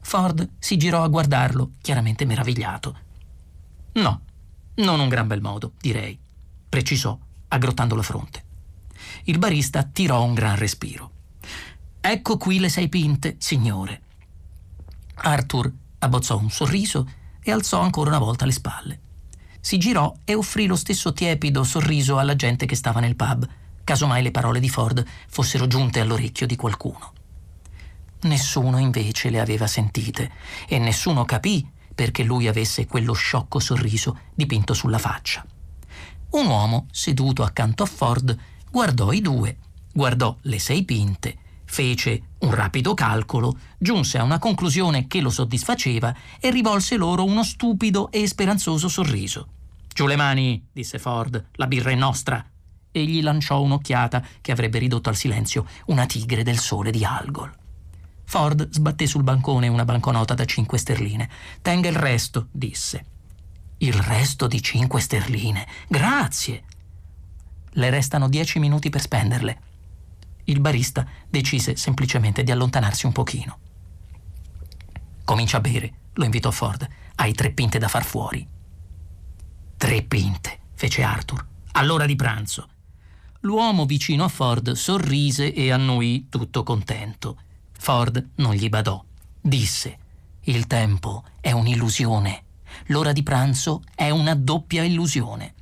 Ford 0.00 0.48
si 0.58 0.76
girò 0.76 1.02
a 1.02 1.08
guardarlo, 1.08 1.72
chiaramente 1.80 2.24
meravigliato. 2.24 2.98
No, 3.96 4.20
non 4.76 5.00
un 5.00 5.08
gran 5.08 5.26
bel 5.26 5.40
modo, 5.40 5.72
direi, 5.80 6.18
precisò, 6.68 7.18
aggrottando 7.48 7.94
la 7.94 8.02
fronte. 8.02 8.44
Il 9.24 9.38
barista 9.38 9.84
tirò 9.84 10.22
un 10.22 10.34
gran 10.34 10.56
respiro. 10.56 11.10
Ecco 12.00 12.36
qui 12.36 12.58
le 12.58 12.68
sei 12.68 12.88
pinte, 12.88 13.36
signore. 13.38 14.02
Arthur 15.14 15.72
abbozzò 15.98 16.38
un 16.38 16.50
sorriso 16.50 17.08
e 17.42 17.50
alzò 17.50 17.80
ancora 17.80 18.10
una 18.10 18.18
volta 18.18 18.44
le 18.44 18.52
spalle. 18.52 19.00
Si 19.60 19.78
girò 19.78 20.14
e 20.24 20.34
offrì 20.34 20.66
lo 20.66 20.76
stesso 20.76 21.12
tiepido 21.14 21.64
sorriso 21.64 22.18
alla 22.18 22.36
gente 22.36 22.66
che 22.66 22.76
stava 22.76 23.00
nel 23.00 23.16
pub, 23.16 23.48
casomai 23.82 24.22
le 24.22 24.30
parole 24.30 24.60
di 24.60 24.68
Ford 24.68 25.04
fossero 25.28 25.66
giunte 25.66 26.00
all'orecchio 26.00 26.46
di 26.46 26.54
qualcuno. 26.54 27.12
Nessuno 28.22 28.78
invece 28.78 29.30
le 29.30 29.40
aveva 29.40 29.66
sentite 29.66 30.30
e 30.68 30.78
nessuno 30.78 31.24
capì 31.24 31.66
perché 31.96 32.22
lui 32.22 32.46
avesse 32.46 32.86
quello 32.86 33.14
sciocco 33.14 33.58
sorriso 33.58 34.20
dipinto 34.34 34.74
sulla 34.74 34.98
faccia. 34.98 35.44
Un 36.32 36.46
uomo, 36.46 36.86
seduto 36.92 37.42
accanto 37.42 37.82
a 37.82 37.86
Ford, 37.86 38.36
guardò 38.70 39.12
i 39.12 39.22
due, 39.22 39.56
guardò 39.92 40.36
le 40.42 40.58
sei 40.58 40.84
pinte, 40.84 41.38
fece 41.64 42.22
un 42.40 42.54
rapido 42.54 42.92
calcolo, 42.92 43.56
giunse 43.78 44.18
a 44.18 44.22
una 44.22 44.38
conclusione 44.38 45.06
che 45.06 45.22
lo 45.22 45.30
soddisfaceva 45.30 46.14
e 46.38 46.50
rivolse 46.50 46.96
loro 46.96 47.24
uno 47.24 47.42
stupido 47.42 48.10
e 48.10 48.26
speranzoso 48.28 48.88
sorriso. 48.88 49.48
Giù 49.88 50.06
le 50.06 50.16
mani, 50.16 50.62
disse 50.70 50.98
Ford, 50.98 51.46
la 51.52 51.66
birra 51.66 51.90
è 51.90 51.94
nostra. 51.94 52.44
E 52.92 53.04
gli 53.04 53.22
lanciò 53.22 53.62
un'occhiata 53.62 54.22
che 54.42 54.52
avrebbe 54.52 54.78
ridotto 54.78 55.08
al 55.08 55.16
silenzio 55.16 55.66
una 55.86 56.04
tigre 56.04 56.42
del 56.42 56.58
sole 56.58 56.90
di 56.90 57.04
Algol. 57.04 57.50
Ford 58.28 58.68
sbatté 58.70 59.06
sul 59.06 59.22
bancone 59.22 59.68
una 59.68 59.84
banconota 59.84 60.34
da 60.34 60.44
cinque 60.44 60.78
sterline. 60.78 61.28
Tenga 61.62 61.88
il 61.88 61.94
resto, 61.94 62.48
disse. 62.50 63.04
Il 63.78 63.92
resto 63.92 64.48
di 64.48 64.60
cinque 64.60 65.00
sterline. 65.00 65.64
Grazie. 65.86 66.64
Le 67.70 67.90
restano 67.90 68.28
dieci 68.28 68.58
minuti 68.58 68.90
per 68.90 69.00
spenderle. 69.00 69.60
Il 70.44 70.60
barista 70.60 71.06
decise 71.28 71.76
semplicemente 71.76 72.42
di 72.42 72.50
allontanarsi 72.50 73.06
un 73.06 73.12
pochino. 73.12 73.58
Comincia 75.24 75.58
a 75.58 75.60
bere, 75.60 75.92
lo 76.14 76.24
invitò 76.24 76.50
Ford. 76.50 76.86
Hai 77.14 77.32
tre 77.32 77.52
pinte 77.52 77.78
da 77.78 77.88
far 77.88 78.04
fuori. 78.04 78.46
Tre 79.76 80.02
pinte, 80.02 80.58
fece 80.74 81.02
Arthur. 81.04 81.46
All'ora 81.72 82.06
di 82.06 82.16
pranzo. 82.16 82.68
L'uomo 83.40 83.86
vicino 83.86 84.24
a 84.24 84.28
Ford 84.28 84.72
sorrise 84.72 85.52
e 85.52 85.70
annuì 85.70 86.26
tutto 86.28 86.64
contento. 86.64 87.42
Ford 87.78 88.30
non 88.36 88.54
gli 88.54 88.68
badò. 88.68 89.02
Disse: 89.40 89.98
Il 90.42 90.66
tempo 90.66 91.24
è 91.40 91.52
un'illusione. 91.52 92.42
L'ora 92.86 93.12
di 93.12 93.22
pranzo 93.22 93.82
è 93.94 94.10
una 94.10 94.34
doppia 94.34 94.82
illusione. 94.82 95.54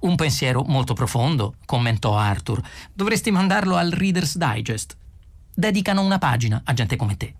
Un 0.00 0.14
pensiero 0.14 0.62
molto 0.62 0.94
profondo, 0.94 1.56
commentò 1.64 2.16
Arthur. 2.16 2.62
Dovresti 2.92 3.30
mandarlo 3.30 3.76
al 3.76 3.90
Reader's 3.90 4.36
Digest. 4.36 4.96
Dedicano 5.52 6.02
una 6.02 6.18
pagina 6.18 6.60
a 6.64 6.72
gente 6.72 6.94
come 6.94 7.16
te. 7.16 7.34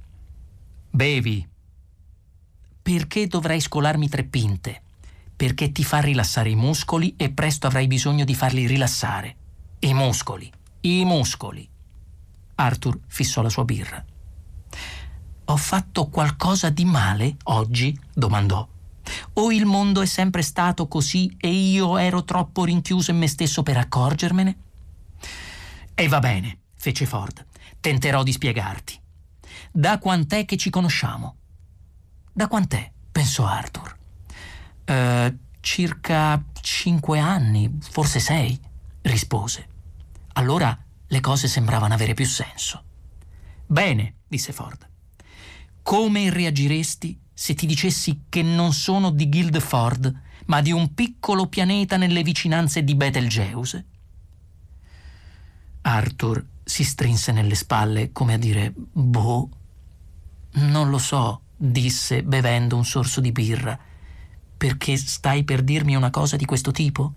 Bevi. 0.90 1.46
Perché 2.82 3.26
dovrei 3.26 3.60
scolarmi 3.60 4.08
tre 4.08 4.24
pinte? 4.24 4.82
Perché 5.36 5.70
ti 5.70 5.84
fa 5.84 6.00
rilassare 6.00 6.50
i 6.50 6.56
muscoli 6.56 7.14
e 7.16 7.30
presto 7.30 7.68
avrai 7.68 7.86
bisogno 7.86 8.24
di 8.24 8.34
farli 8.34 8.66
rilassare. 8.66 9.36
I 9.80 9.94
muscoli. 9.94 10.50
I 10.80 11.04
muscoli. 11.04 11.68
Arthur 12.60 12.98
fissò 13.06 13.40
la 13.40 13.48
sua 13.48 13.64
birra. 13.64 14.04
Ho 15.44 15.56
fatto 15.56 16.08
qualcosa 16.08 16.70
di 16.70 16.84
male 16.84 17.36
oggi? 17.44 17.98
domandò. 18.12 18.66
O 19.34 19.52
il 19.52 19.64
mondo 19.64 20.02
è 20.02 20.06
sempre 20.06 20.42
stato 20.42 20.88
così 20.88 21.34
e 21.40 21.48
io 21.48 21.96
ero 21.96 22.24
troppo 22.24 22.64
rinchiuso 22.64 23.12
in 23.12 23.18
me 23.18 23.28
stesso 23.28 23.62
per 23.62 23.76
accorgermene? 23.76 24.58
E 25.94 26.08
va 26.08 26.18
bene, 26.18 26.58
fece 26.76 27.06
Ford. 27.06 27.46
Tenterò 27.80 28.22
di 28.22 28.32
spiegarti. 28.32 29.00
Da 29.70 29.98
quant'è 29.98 30.44
che 30.44 30.56
ci 30.56 30.68
conosciamo? 30.68 31.36
Da 32.32 32.48
quant'è? 32.48 32.90
pensò 33.10 33.46
Arthur. 33.46 33.96
Uh, 34.84 35.38
circa 35.60 36.42
cinque 36.60 37.18
anni, 37.20 37.78
forse 37.80 38.18
sei, 38.18 38.58
rispose. 39.02 39.66
Allora 40.34 40.76
le 41.08 41.20
cose 41.20 41.48
sembravano 41.48 41.94
avere 41.94 42.14
più 42.14 42.26
senso. 42.26 42.82
Bene, 43.66 44.14
disse 44.26 44.52
Ford. 44.52 44.86
Come 45.82 46.30
reagiresti 46.30 47.18
se 47.32 47.54
ti 47.54 47.66
dicessi 47.66 48.24
che 48.28 48.42
non 48.42 48.72
sono 48.72 49.10
di 49.10 49.28
Guildford, 49.28 50.20
ma 50.46 50.60
di 50.60 50.72
un 50.72 50.94
piccolo 50.94 51.46
pianeta 51.46 51.96
nelle 51.96 52.22
vicinanze 52.22 52.84
di 52.84 52.94
Betelgeuse? 52.94 53.84
Arthur 55.82 56.44
si 56.64 56.84
strinse 56.84 57.32
nelle 57.32 57.54
spalle 57.54 58.12
come 58.12 58.34
a 58.34 58.38
dire: 58.38 58.72
Boh, 58.74 59.48
non 60.52 60.90
lo 60.90 60.98
so, 60.98 61.42
disse 61.56 62.22
bevendo 62.22 62.76
un 62.76 62.84
sorso 62.84 63.20
di 63.20 63.32
birra. 63.32 63.78
Perché 64.56 64.96
stai 64.96 65.44
per 65.44 65.62
dirmi 65.62 65.94
una 65.94 66.10
cosa 66.10 66.36
di 66.36 66.44
questo 66.44 66.72
tipo? 66.72 67.14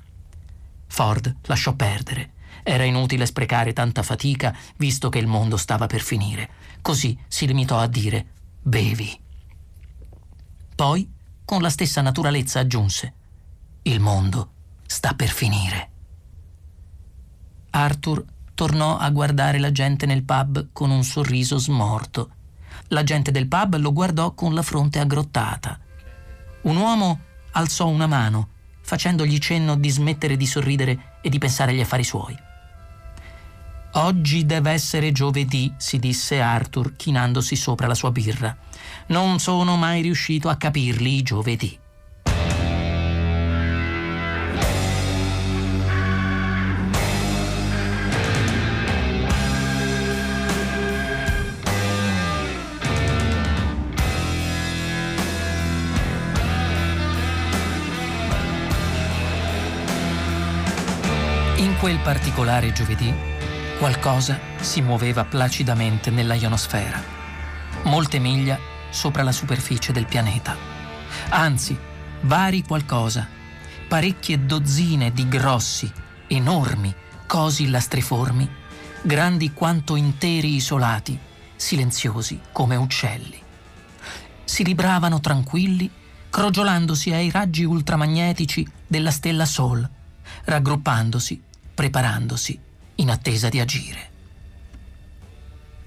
Ford 0.87 1.35
lasciò 1.43 1.73
perdere. 1.73 2.33
Era 2.63 2.83
inutile 2.83 3.25
sprecare 3.25 3.73
tanta 3.73 4.03
fatica, 4.03 4.55
visto 4.77 5.09
che 5.09 5.19
il 5.19 5.27
mondo 5.27 5.57
stava 5.57 5.87
per 5.87 6.01
finire. 6.01 6.49
Così 6.81 7.17
si 7.27 7.47
limitò 7.47 7.77
a 7.77 7.87
dire 7.87 8.27
bevi. 8.61 9.19
Poi, 10.75 11.09
con 11.45 11.61
la 11.61 11.69
stessa 11.69 12.01
naturalezza, 12.01 12.59
aggiunse 12.59 13.13
il 13.83 13.99
mondo 13.99 14.51
sta 14.85 15.13
per 15.13 15.29
finire. 15.29 15.89
Arthur 17.71 18.23
tornò 18.53 18.97
a 18.97 19.09
guardare 19.09 19.57
la 19.57 19.71
gente 19.71 20.05
nel 20.05 20.23
pub 20.23 20.67
con 20.71 20.91
un 20.91 21.03
sorriso 21.03 21.57
smorto. 21.57 22.31
La 22.89 23.03
gente 23.03 23.31
del 23.31 23.47
pub 23.47 23.77
lo 23.77 23.91
guardò 23.91 24.33
con 24.33 24.53
la 24.53 24.61
fronte 24.61 24.99
aggrottata. 24.99 25.79
Un 26.63 26.75
uomo 26.75 27.19
alzò 27.51 27.87
una 27.87 28.07
mano, 28.07 28.49
facendogli 28.81 29.37
cenno 29.39 29.75
di 29.75 29.89
smettere 29.89 30.37
di 30.37 30.45
sorridere 30.45 31.17
e 31.21 31.29
di 31.29 31.39
pensare 31.39 31.71
agli 31.71 31.81
affari 31.81 32.03
suoi. 32.03 32.37
Oggi 33.95 34.45
deve 34.45 34.71
essere 34.71 35.11
giovedì, 35.11 35.73
si 35.75 35.99
disse 35.99 36.39
Arthur, 36.39 36.95
chinandosi 36.95 37.57
sopra 37.57 37.87
la 37.87 37.93
sua 37.93 38.09
birra. 38.09 38.55
Non 39.07 39.39
sono 39.39 39.75
mai 39.75 40.01
riuscito 40.01 40.47
a 40.47 40.55
capirli 40.55 41.15
i 41.17 41.23
giovedì. 41.23 41.77
In 61.57 61.75
quel 61.77 61.99
particolare 61.99 62.71
giovedì, 62.71 63.13
qualcosa 63.81 64.39
si 64.59 64.79
muoveva 64.83 65.25
placidamente 65.25 66.11
nella 66.11 66.35
ionosfera, 66.35 67.03
molte 67.85 68.19
miglia 68.19 68.59
sopra 68.91 69.23
la 69.23 69.31
superficie 69.31 69.91
del 69.91 70.05
pianeta. 70.05 70.55
Anzi, 71.29 71.75
vari 72.21 72.61
qualcosa, 72.61 73.27
parecchie 73.87 74.45
dozzine 74.45 75.11
di 75.11 75.27
grossi, 75.27 75.91
enormi, 76.27 76.93
cosi 77.25 77.71
lastriformi, 77.71 78.47
grandi 79.01 79.51
quanto 79.51 79.95
interi 79.95 80.53
isolati, 80.53 81.17
silenziosi 81.55 82.39
come 82.51 82.75
uccelli. 82.75 83.41
Si 84.43 84.63
libravano 84.63 85.19
tranquilli, 85.19 85.89
crogiolandosi 86.29 87.13
ai 87.13 87.31
raggi 87.31 87.63
ultramagnetici 87.63 88.63
della 88.85 89.09
stella 89.09 89.45
Sol, 89.45 89.89
raggruppandosi 90.43 91.41
preparandosi 91.73 92.69
in 92.95 93.09
attesa 93.09 93.49
di 93.49 93.59
agire. 93.59 94.09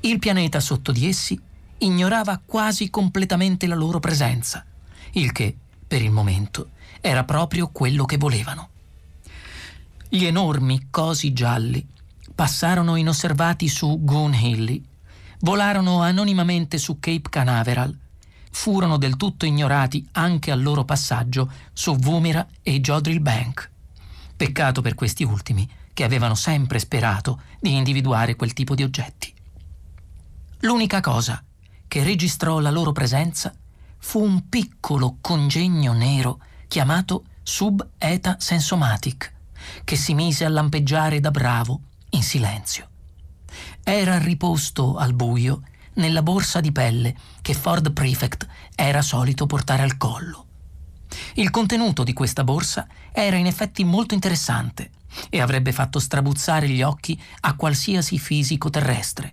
Il 0.01 0.19
pianeta 0.19 0.61
sotto 0.61 0.93
di 0.93 1.07
essi 1.07 1.41
ignorava 1.79 2.41
quasi 2.45 2.91
completamente 2.91 3.67
la 3.67 3.75
loro 3.75 4.01
presenza, 4.01 4.65
il 5.13 5.33
che, 5.33 5.57
per 5.87 6.03
il 6.03 6.11
momento, 6.11 6.71
era 7.01 7.25
proprio 7.25 7.69
quello 7.69 8.05
che 8.05 8.17
volevano. 8.17 8.69
Gli 10.09 10.25
enormi 10.25 10.89
cosi 10.91 11.33
gialli 11.33 11.87
passarono 12.35 12.97
inosservati 12.97 13.69
su 13.69 13.99
Goon 14.03 14.35
Hilly, 14.35 14.83
volarono 15.41 16.03
anonimamente 16.03 16.79
su 16.79 16.99
Cape 16.99 17.29
Canaveral, 17.31 17.97
furono 18.51 18.97
del 18.97 19.17
tutto 19.17 19.47
ignorati 19.47 20.07
anche 20.13 20.51
al 20.51 20.63
loro 20.63 20.85
passaggio 20.85 21.51
su 21.73 21.97
Woomera 22.03 22.47
e 22.63 22.81
Jodrell 22.81 23.21
Bank. 23.21 23.71
Peccato 24.37 24.81
per 24.81 24.95
questi 24.95 25.25
ultimi, 25.25 25.69
che 25.95 26.05
avevano 26.05 26.35
sempre 26.35 26.79
sperato 26.79 27.41
di 27.61 27.75
individuare 27.75 28.37
quel 28.37 28.53
tipo 28.53 28.75
di 28.75 28.83
oggetti. 28.83 29.33
L'unica 30.61 31.01
cosa 31.01 31.43
che 31.89 32.03
registrò 32.03 32.59
la 32.59 32.71
loro 32.71 32.93
presenza 32.93 33.55
fu 33.99 34.23
un 34.23 34.49
piccolo 34.49 35.19
congegno 35.21 35.93
nero 35.93 36.41
chiamato 36.69 37.25
Sub-Eta 37.43 38.37
Sensomatic, 38.39 39.33
che 39.85 39.97
si 39.97 40.15
mise 40.15 40.45
a 40.45 40.49
lampeggiare 40.49 41.21
da 41.21 41.31
bravo 41.31 41.81
in 42.11 42.23
silenzio. 42.23 42.89
Era 43.83 44.19
riposto 44.19 44.97
al 44.97 45.15
buio 45.15 45.63
nella 45.95 46.23
borsa 46.23 46.61
di 46.61 46.73
pelle 46.73 47.15
che 47.41 47.55
Ford 47.55 47.93
Prefect 47.93 48.47
era 48.75 49.03
solito 49.03 49.47
portare 49.47 49.83
al 49.83 49.97
collo. 49.97 50.47
Il 51.35 51.51
contenuto 51.51 52.03
di 52.03 52.13
questa 52.13 52.43
borsa 52.43 52.89
era 53.13 53.37
in 53.37 53.47
effetti 53.47 53.85
molto 53.85 54.15
interessante 54.15 54.91
e 55.29 55.41
avrebbe 55.41 55.73
fatto 55.73 55.99
strabuzzare 55.99 56.69
gli 56.69 56.83
occhi 56.83 57.21
a 57.41 57.55
qualsiasi 57.55 58.19
fisico 58.19 58.71
terrestre. 58.71 59.33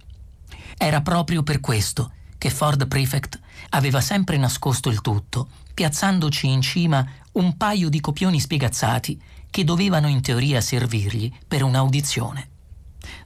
Era 0.78 1.02
proprio 1.02 1.44
per 1.44 1.60
questo 1.60 2.12
che 2.38 2.50
Ford 2.50 2.88
Prefect 2.88 3.40
aveva 3.70 4.02
sempre 4.02 4.38
nascosto 4.38 4.90
il 4.90 5.02
tutto, 5.02 5.50
piazzandoci 5.74 6.48
in 6.48 6.62
cima 6.62 7.08
un 7.34 7.56
paio 7.56 7.90
di 7.90 8.00
copioni 8.02 8.40
spiegazzati 8.40 9.22
che 9.50 9.64
dovevano 9.64 10.08
in 10.08 10.22
teoria 10.22 10.60
servirgli 10.60 11.32
per 11.48 11.62
un'audizione. 11.62 12.50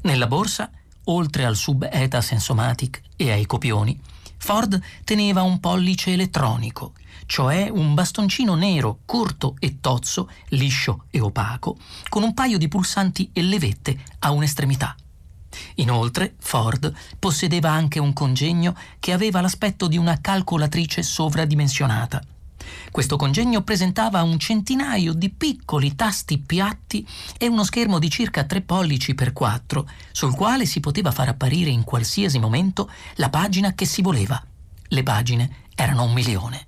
Nella 0.02 0.28
borsa, 0.28 0.70
oltre 1.06 1.46
al 1.46 1.56
sub-eta 1.56 2.20
sensomatic 2.20 3.02
e 3.16 3.32
ai 3.32 3.46
copioni, 3.46 4.00
Ford 4.38 4.82
teneva 5.04 5.44
un 5.44 5.60
pollice 5.60 6.12
elettronico 6.12 6.94
cioè 7.26 7.70
un 7.70 7.94
bastoncino 7.94 8.56
nero, 8.56 9.00
corto 9.06 9.56
e 9.60 9.80
tozzo, 9.80 10.30
liscio 10.50 11.06
e 11.10 11.20
opaco, 11.20 11.78
con 12.10 12.24
un 12.24 12.34
paio 12.34 12.58
di 12.58 12.68
pulsanti 12.68 13.30
e 13.34 13.42
levette 13.42 13.98
a 14.20 14.32
un'estremità. 14.32 14.96
Inoltre, 15.76 16.36
Ford 16.40 16.94
possedeva 17.18 17.72
anche 17.72 18.00
un 18.00 18.14
congegno 18.14 18.76
che 19.00 19.14
aveva 19.14 19.42
l'aspetto 19.42 19.88
di 19.88 19.98
una 19.98 20.20
calcolatrice 20.20 21.02
sovradimensionata. 21.02 22.22
Questo 22.92 23.16
congegno 23.16 23.62
presentava 23.62 24.24
un 24.24 24.40
centinaio 24.40 25.14
di 25.14 25.30
piccoli 25.30 25.96
tasti 25.96 26.40
piatti 26.40 27.06
e 27.38 27.48
uno 27.48 27.64
schermo 27.64 28.00
di 28.00 28.10
circa 28.10 28.44
3 28.44 28.62
pollici 28.62 29.14
per 29.14 29.34
4, 29.34 29.88
sul 30.12 30.34
quale 30.34 30.66
si 30.66 30.80
poteva 30.80 31.12
far 31.12 31.30
apparire 31.30 31.70
in 31.70 31.84
qualsiasi 31.84 32.40
momento 32.40 32.90
la 33.16 33.30
pagina 33.30 33.74
che 33.74 33.86
si 33.86 34.02
voleva. 34.02 34.42
Le 34.88 35.04
pagine 35.04 35.64
erano 35.76 36.04
un 36.04 36.14
milione. 36.14 36.68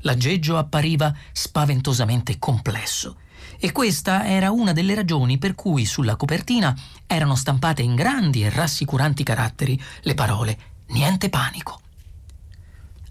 L'aggeggio 0.00 0.56
appariva 0.56 1.14
spaventosamente 1.32 2.38
complesso 2.38 3.16
e 3.58 3.72
questa 3.72 4.26
era 4.26 4.50
una 4.50 4.72
delle 4.72 4.94
ragioni 4.94 5.36
per 5.38 5.54
cui 5.54 5.84
sulla 5.84 6.16
copertina 6.16 6.74
erano 7.06 7.34
stampate 7.34 7.82
in 7.82 7.94
grandi 7.94 8.42
e 8.42 8.50
rassicuranti 8.50 9.22
caratteri 9.22 9.80
le 10.02 10.14
parole 10.14 10.58
niente 10.88 11.28
panico. 11.28 11.80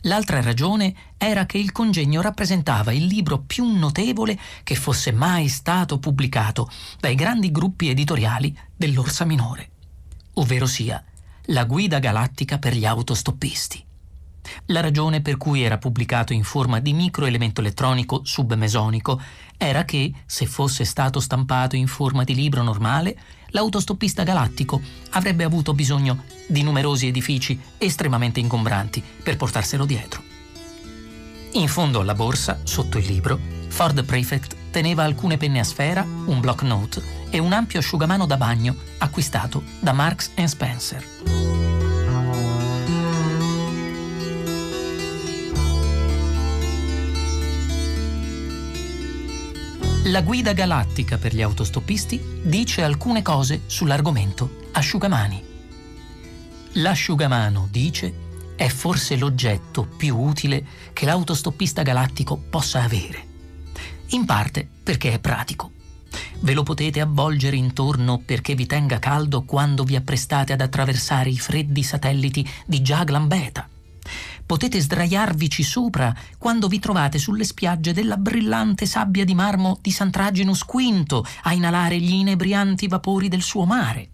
L'altra 0.04 0.41
ragione 0.41 0.95
era 1.17 1.45
che 1.45 1.58
il 1.58 1.71
congegno 1.71 2.21
rappresentava 2.21 2.93
il 2.93 3.06
libro 3.06 3.39
più 3.39 3.65
notevole 3.65 4.39
che 4.63 4.75
fosse 4.75 5.12
mai 5.12 5.49
stato 5.49 5.99
pubblicato 5.99 6.69
dai 6.99 7.15
grandi 7.15 7.52
gruppi 7.52 7.89
editoriali 7.89 8.58
dell'Orsa 8.75 9.25
Minore, 9.25 9.69
ovvero 10.36 10.65
sia 10.65 11.04
la 11.47 11.65
guida 11.65 11.99
galattica 11.99 12.60
per 12.60 12.75
gli 12.75 12.86
autostoppisti. 12.86 13.86
La 14.65 14.82
ragione 14.82 15.21
per 15.21 15.38
cui 15.38 15.62
era 15.62 15.78
pubblicato 15.78 16.34
in 16.34 16.43
forma 16.43 16.80
di 16.80 16.93
microelemento 16.93 17.62
elettronico 17.62 18.21
submesonico 18.23 19.21
era 19.58 19.84
che, 19.84 20.12
se 20.25 20.45
fosse 20.45 20.86
stato 20.86 21.19
stampato 21.19 21.75
in 21.75 21.88
forma 21.88 22.23
di 22.23 22.34
libro 22.36 22.63
normale, 22.63 23.17
l'autostoppista 23.49 24.23
galattico 24.23 24.82
avrebbe 25.12 25.43
avuto 25.43 25.73
bisogno 25.73 26.23
di 26.47 26.63
numerosi 26.63 27.08
edifici 27.08 27.60
estremamente 27.78 28.39
ingombranti 28.39 29.04
per 29.23 29.38
portarselo 29.38 29.86
dietro. 29.86 30.23
In 31.54 31.67
fondo 31.67 31.99
alla 31.99 32.13
borsa, 32.13 32.60
sotto 32.63 32.97
il 32.97 33.06
libro, 33.06 33.39
Ford 33.69 34.04
Prefect 34.04 34.56
teneva 34.71 35.04
alcune 35.04 35.38
penne 35.38 35.60
a 35.60 35.63
sfera, 35.63 36.04
un 36.04 36.39
block 36.39 36.62
note 36.62 37.02
e 37.30 37.39
un 37.39 37.54
ampio 37.54 37.80
asciugamano 37.80 38.25
da 38.25 38.38
bagno 38.38 38.75
acquistato 38.99 39.63
da 39.80 39.93
Marks 39.93 40.32
Spencer. 40.43 41.48
La 50.10 50.24
guida 50.24 50.54
galattica 50.54 51.19
per 51.19 51.36
gli 51.36 51.41
autostoppisti 51.43 52.41
dice 52.41 52.82
alcune 52.82 53.22
cose 53.22 53.62
sull'argomento 53.67 54.67
asciugamani. 54.72 55.43
L'asciugamano, 56.74 57.67
dice, 57.69 58.12
è 58.56 58.67
forse 58.69 59.17
l'oggetto 59.17 59.84
più 59.84 60.17
utile 60.17 60.65
che 60.93 61.06
l'autostoppista 61.06 61.84
galattico 61.84 62.38
possa 62.38 62.82
avere. 62.82 63.24
In 64.10 64.26
parte 64.26 64.67
perché 64.82 65.13
è 65.13 65.19
pratico. 65.19 65.74
Ve 66.39 66.54
lo 66.54 66.63
potete 66.63 67.02
avvolgere 67.02 67.56
intorno 67.56 68.17
perché 68.17 68.56
vi 68.56 68.65
tenga 68.65 68.98
caldo 68.98 69.43
quando 69.43 69.84
vi 69.84 69.95
apprestate 69.95 70.54
ad 70.54 70.62
attraversare 70.62 71.30
i 71.30 71.38
freddi 71.38 71.84
satelliti 71.84 72.48
di 72.65 72.82
Jaglan 72.82 73.28
Beta 73.28 73.69
Potete 74.49 74.81
sdraiarvici 74.81 75.62
sopra 75.62 76.12
quando 76.39 76.67
vi 76.67 76.79
trovate 76.79 77.19
sulle 77.19 77.43
spiagge 77.43 77.93
della 77.93 78.17
brillante 78.17 78.88
sabbia 78.88 79.23
di 79.23 79.35
marmo 79.35 79.77
di 79.79 79.91
Sant'Aginus 79.91 80.65
V 80.65 81.21
a 81.43 81.53
inalare 81.53 81.99
gli 81.99 82.13
inebrianti 82.13 82.88
vapori 82.88 83.27
del 83.27 83.43
suo 83.43 83.65
mare. 83.65 84.09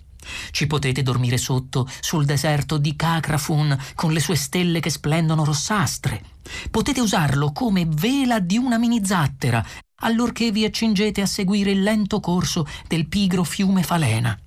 Ci 0.51 0.67
potete 0.67 1.03
dormire 1.03 1.37
sotto 1.37 1.89
sul 2.01 2.25
deserto 2.25 2.77
di 2.77 2.97
Cacrafun 2.97 3.77
con 3.95 4.11
le 4.11 4.19
sue 4.19 4.35
stelle 4.35 4.81
che 4.81 4.89
splendono 4.89 5.45
rossastre. 5.45 6.21
Potete 6.69 6.99
usarlo 6.99 7.53
come 7.53 7.85
vela 7.87 8.39
di 8.39 8.57
una 8.57 8.77
mini 8.77 9.05
zattera 9.05 9.65
allorché 10.01 10.51
vi 10.51 10.65
accingete 10.65 11.21
a 11.21 11.27
seguire 11.27 11.71
il 11.71 11.81
lento 11.81 12.19
corso 12.19 12.67
del 12.89 13.07
pigro 13.07 13.45
fiume 13.45 13.83
Falena. 13.83 14.37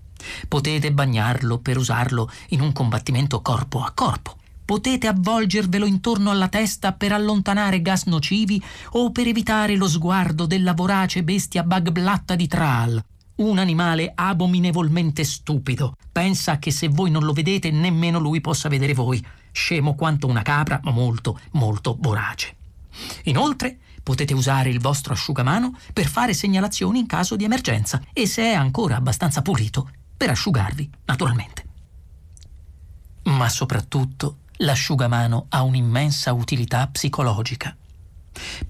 Potete 0.48 0.92
bagnarlo 0.92 1.60
per 1.60 1.78
usarlo 1.78 2.30
in 2.48 2.60
un 2.60 2.72
combattimento 2.72 3.40
corpo 3.40 3.80
a 3.80 3.90
corpo 3.94 4.36
potete 4.68 5.06
avvolgervelo 5.06 5.86
intorno 5.86 6.30
alla 6.30 6.48
testa 6.48 6.92
per 6.92 7.12
allontanare 7.12 7.80
gas 7.80 8.04
nocivi 8.04 8.62
o 8.90 9.10
per 9.10 9.26
evitare 9.26 9.76
lo 9.76 9.88
sguardo 9.88 10.44
della 10.44 10.74
vorace 10.74 11.24
bestia 11.24 11.62
bagblatta 11.62 12.34
di 12.34 12.46
Traal. 12.46 13.02
Un 13.36 13.56
animale 13.56 14.12
abominevolmente 14.14 15.24
stupido. 15.24 15.96
Pensa 16.12 16.58
che 16.58 16.70
se 16.70 16.88
voi 16.88 17.10
non 17.10 17.24
lo 17.24 17.32
vedete 17.32 17.70
nemmeno 17.70 18.18
lui 18.18 18.42
possa 18.42 18.68
vedere 18.68 18.92
voi. 18.92 19.24
Scemo 19.50 19.94
quanto 19.94 20.26
una 20.26 20.42
capra, 20.42 20.78
ma 20.82 20.90
molto, 20.90 21.40
molto 21.52 21.96
vorace. 21.98 22.54
Inoltre, 23.22 23.78
potete 24.02 24.34
usare 24.34 24.68
il 24.68 24.80
vostro 24.80 25.14
asciugamano 25.14 25.78
per 25.94 26.08
fare 26.08 26.34
segnalazioni 26.34 26.98
in 26.98 27.06
caso 27.06 27.36
di 27.36 27.44
emergenza 27.44 28.02
e 28.12 28.26
se 28.26 28.42
è 28.42 28.52
ancora 28.52 28.96
abbastanza 28.96 29.40
pulito, 29.40 29.88
per 30.14 30.28
asciugarvi, 30.28 30.90
naturalmente. 31.06 31.64
Ma 33.22 33.48
soprattutto 33.48 34.40
l'asciugamano 34.58 35.46
ha 35.50 35.62
un'immensa 35.62 36.32
utilità 36.32 36.86
psicologica. 36.88 37.76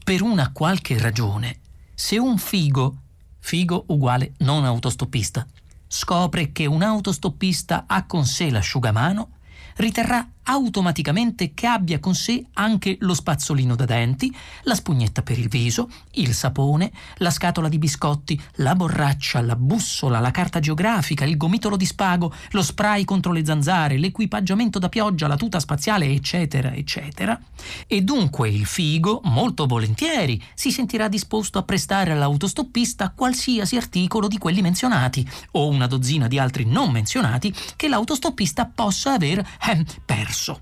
Per 0.02 0.22
una 0.22 0.50
qualche 0.52 0.98
ragione, 0.98 1.60
se 1.94 2.18
un 2.18 2.38
figo, 2.38 2.96
figo 3.38 3.84
uguale 3.88 4.32
non 4.38 4.64
autostoppista, 4.64 5.46
scopre 5.86 6.52
che 6.52 6.66
un 6.66 6.82
autostoppista 6.82 7.84
ha 7.86 8.04
con 8.06 8.26
sé 8.26 8.50
l'asciugamano, 8.50 9.30
riterrà 9.76 10.26
automaticamente 10.50 11.52
che 11.52 11.66
abbia 11.66 11.98
con 11.98 12.14
sé 12.14 12.46
anche 12.54 12.96
lo 13.00 13.12
spazzolino 13.12 13.74
da 13.74 13.84
denti, 13.84 14.34
la 14.62 14.74
spugnetta 14.74 15.22
per 15.22 15.38
il 15.38 15.48
viso, 15.48 15.90
il 16.12 16.32
sapone, 16.32 16.90
la 17.16 17.30
scatola 17.30 17.68
di 17.68 17.76
biscotti, 17.78 18.40
la 18.56 18.74
borraccia, 18.74 19.42
la 19.42 19.56
bussola, 19.56 20.20
la 20.20 20.30
carta 20.30 20.58
geografica, 20.58 21.26
il 21.26 21.36
gomitolo 21.36 21.76
di 21.76 21.84
spago, 21.84 22.32
lo 22.52 22.62
spray 22.62 23.04
contro 23.04 23.32
le 23.32 23.44
zanzare, 23.44 23.98
l'equipaggiamento 23.98 24.78
da 24.78 24.88
pioggia, 24.88 25.26
la 25.26 25.36
tuta 25.36 25.60
spaziale, 25.60 26.06
eccetera, 26.06 26.72
eccetera. 26.72 27.38
E 27.86 28.00
dunque 28.00 28.48
il 28.48 28.64
figo, 28.64 29.20
molto 29.24 29.66
volentieri, 29.66 30.42
si 30.54 30.70
sentirà 30.70 31.08
disposto 31.08 31.58
a 31.58 31.62
prestare 31.62 32.12
all'autostoppista 32.12 33.12
qualsiasi 33.14 33.76
articolo 33.76 34.28
di 34.28 34.38
quelli 34.38 34.62
menzionati, 34.62 35.28
o 35.52 35.68
una 35.68 35.86
dozzina 35.86 36.26
di 36.26 36.38
altri 36.38 36.64
non 36.64 36.90
menzionati, 36.90 37.54
che 37.76 37.88
l'autostoppista 37.88 38.64
possa 38.74 39.12
aver 39.12 39.38
eh, 39.38 39.84
perso 40.04 40.36
diverso. 40.38 40.60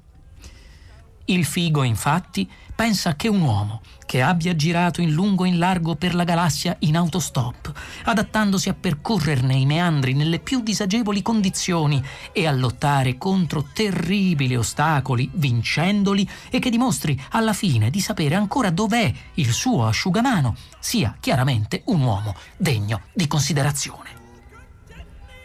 Il 1.29 1.45
figo, 1.45 1.83
infatti, 1.83 2.49
pensa 2.75 3.17
che 3.17 3.27
un 3.27 3.41
uomo 3.41 3.81
che 4.07 4.23
abbia 4.23 4.55
girato 4.55 5.01
in 5.01 5.11
lungo 5.11 5.45
e 5.45 5.49
in 5.49 5.59
largo 5.59 5.97
per 5.97 6.15
la 6.15 6.23
galassia 6.23 6.77
in 6.81 6.97
autostop, 6.97 7.73
adattandosi 8.05 8.69
a 8.69 8.75
percorrerne 8.75 9.57
i 9.57 9.67
meandri 9.67 10.15
nelle 10.15 10.39
più 10.39 10.63
disagevoli 10.63 11.23
condizioni 11.23 12.01
e 12.31 12.47
a 12.47 12.53
lottare 12.53 13.19
contro 13.19 13.67
terribili 13.73 14.55
ostacoli, 14.55 15.29
vincendoli, 15.35 16.29
e 16.49 16.61
che 16.61 16.71
dimostri 16.71 17.21
alla 17.31 17.53
fine 17.53 17.91
di 17.91 18.01
sapere 18.01 18.37
ancora 18.37 18.71
dov'è 18.71 19.13
il 19.35 19.53
suo 19.53 19.87
asciugamano, 19.87 20.55
sia 20.79 21.17
chiaramente 21.19 21.83
un 21.87 22.03
uomo 22.03 22.37
degno 22.57 23.01
di 23.13 23.27
considerazione. 23.27 24.15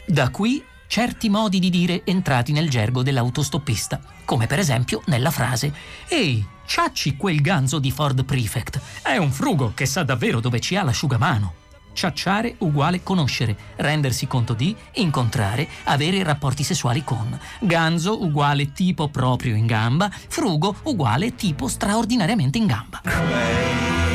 Da 0.05 0.29
qui 0.29 0.63
certi 0.91 1.29
modi 1.29 1.59
di 1.59 1.69
dire 1.69 2.01
entrati 2.03 2.51
nel 2.51 2.69
gergo 2.69 3.01
dell'autostoppista, 3.01 4.01
come 4.25 4.45
per 4.45 4.59
esempio 4.59 5.01
nella 5.05 5.31
frase 5.31 5.73
Ehi, 6.09 6.45
ciacci 6.65 7.15
quel 7.15 7.39
ganzo 7.39 7.79
di 7.79 7.91
Ford 7.91 8.25
Prefect, 8.25 8.81
è 9.01 9.15
un 9.15 9.31
frugo 9.31 9.71
che 9.73 9.85
sa 9.85 10.03
davvero 10.03 10.41
dove 10.41 10.59
ci 10.59 10.75
ha 10.75 10.83
l'asciugamano. 10.83 11.53
Ciacciare 11.93 12.55
uguale 12.57 13.03
conoscere, 13.03 13.55
rendersi 13.77 14.27
conto 14.27 14.53
di, 14.53 14.75
incontrare, 14.95 15.65
avere 15.85 16.23
rapporti 16.23 16.63
sessuali 16.63 17.05
con. 17.05 17.39
Ganzo 17.61 18.21
uguale 18.21 18.73
tipo 18.73 19.07
proprio 19.07 19.55
in 19.55 19.67
gamba, 19.67 20.09
frugo 20.11 20.75
uguale 20.83 21.35
tipo 21.35 21.69
straordinariamente 21.69 22.57
in 22.57 22.65
gamba. 22.65 24.10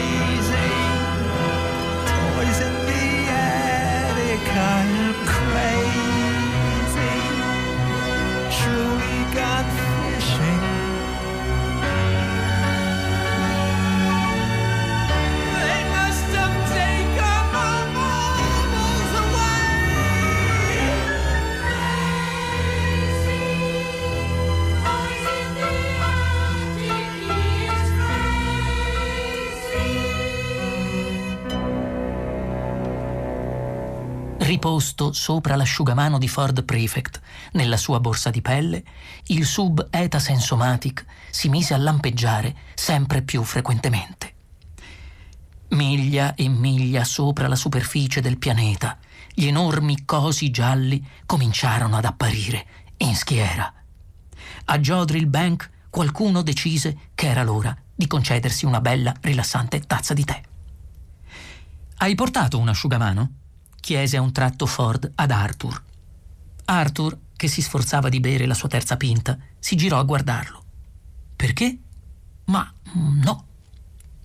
Riposto 34.47 35.13
sopra 35.13 35.57
l'asciugamano 35.57 36.19
di 36.19 36.29
Ford 36.29 36.65
Prefect, 36.65 37.21
nella 37.53 37.77
sua 37.77 38.01
borsa 38.01 38.31
di 38.31 38.41
pelle, 38.41 38.83
il 39.27 39.45
sub 39.45 39.89
Eta 39.91 40.19
Sensomatic 40.19 41.05
si 41.31 41.49
mise 41.49 41.75
a 41.75 41.79
lampeggiare 41.79 42.55
sempre 42.75 43.23
più 43.23 43.43
frequentemente. 43.43 44.35
Miglia 45.71 46.35
e 46.37 46.49
miglia 46.49 47.03
sopra 47.03 47.49
la 47.49 47.57
superficie 47.57 48.21
del 48.21 48.39
pianeta, 48.39 48.99
gli 49.35 49.47
enormi 49.47 50.05
cosi 50.05 50.51
gialli 50.51 51.05
cominciarono 51.27 51.97
ad 51.97 52.05
apparire 52.05 52.67
in 52.99 53.17
schiera. 53.17 53.71
A 54.67 54.79
Jodril 54.79 55.27
Bank 55.27 55.71
qualcuno 55.91 56.43
decise 56.43 57.11
che 57.15 57.27
era 57.27 57.43
l'ora 57.43 57.77
di 57.95 58.07
concedersi 58.07 58.65
una 58.65 58.81
bella, 58.81 59.13
rilassante 59.21 59.81
tazza 59.81 60.15
di 60.15 60.25
tè. 60.25 60.41
Hai 61.97 62.15
portato 62.15 62.59
un 62.59 62.69
asciugamano? 62.69 63.31
Chiese 63.87 64.17
a 64.17 64.21
un 64.21 64.33
tratto 64.33 64.67
Ford 64.67 65.13
ad 65.15 65.31
Arthur. 65.31 65.81
Arthur, 66.65 67.17
che 67.37 67.47
si 67.47 67.63
sforzava 67.63 68.09
di 68.09 68.19
bere 68.19 68.45
la 68.45 68.55
sua 68.55 68.69
terza 68.69 68.97
pinta, 68.97 69.39
si 69.61 69.77
girò 69.77 70.01
a 70.01 70.03
guardarlo. 70.03 70.65
Perché? 71.37 71.79
Ma 72.47 72.69
mm, 72.99 73.23
no. 73.23 73.47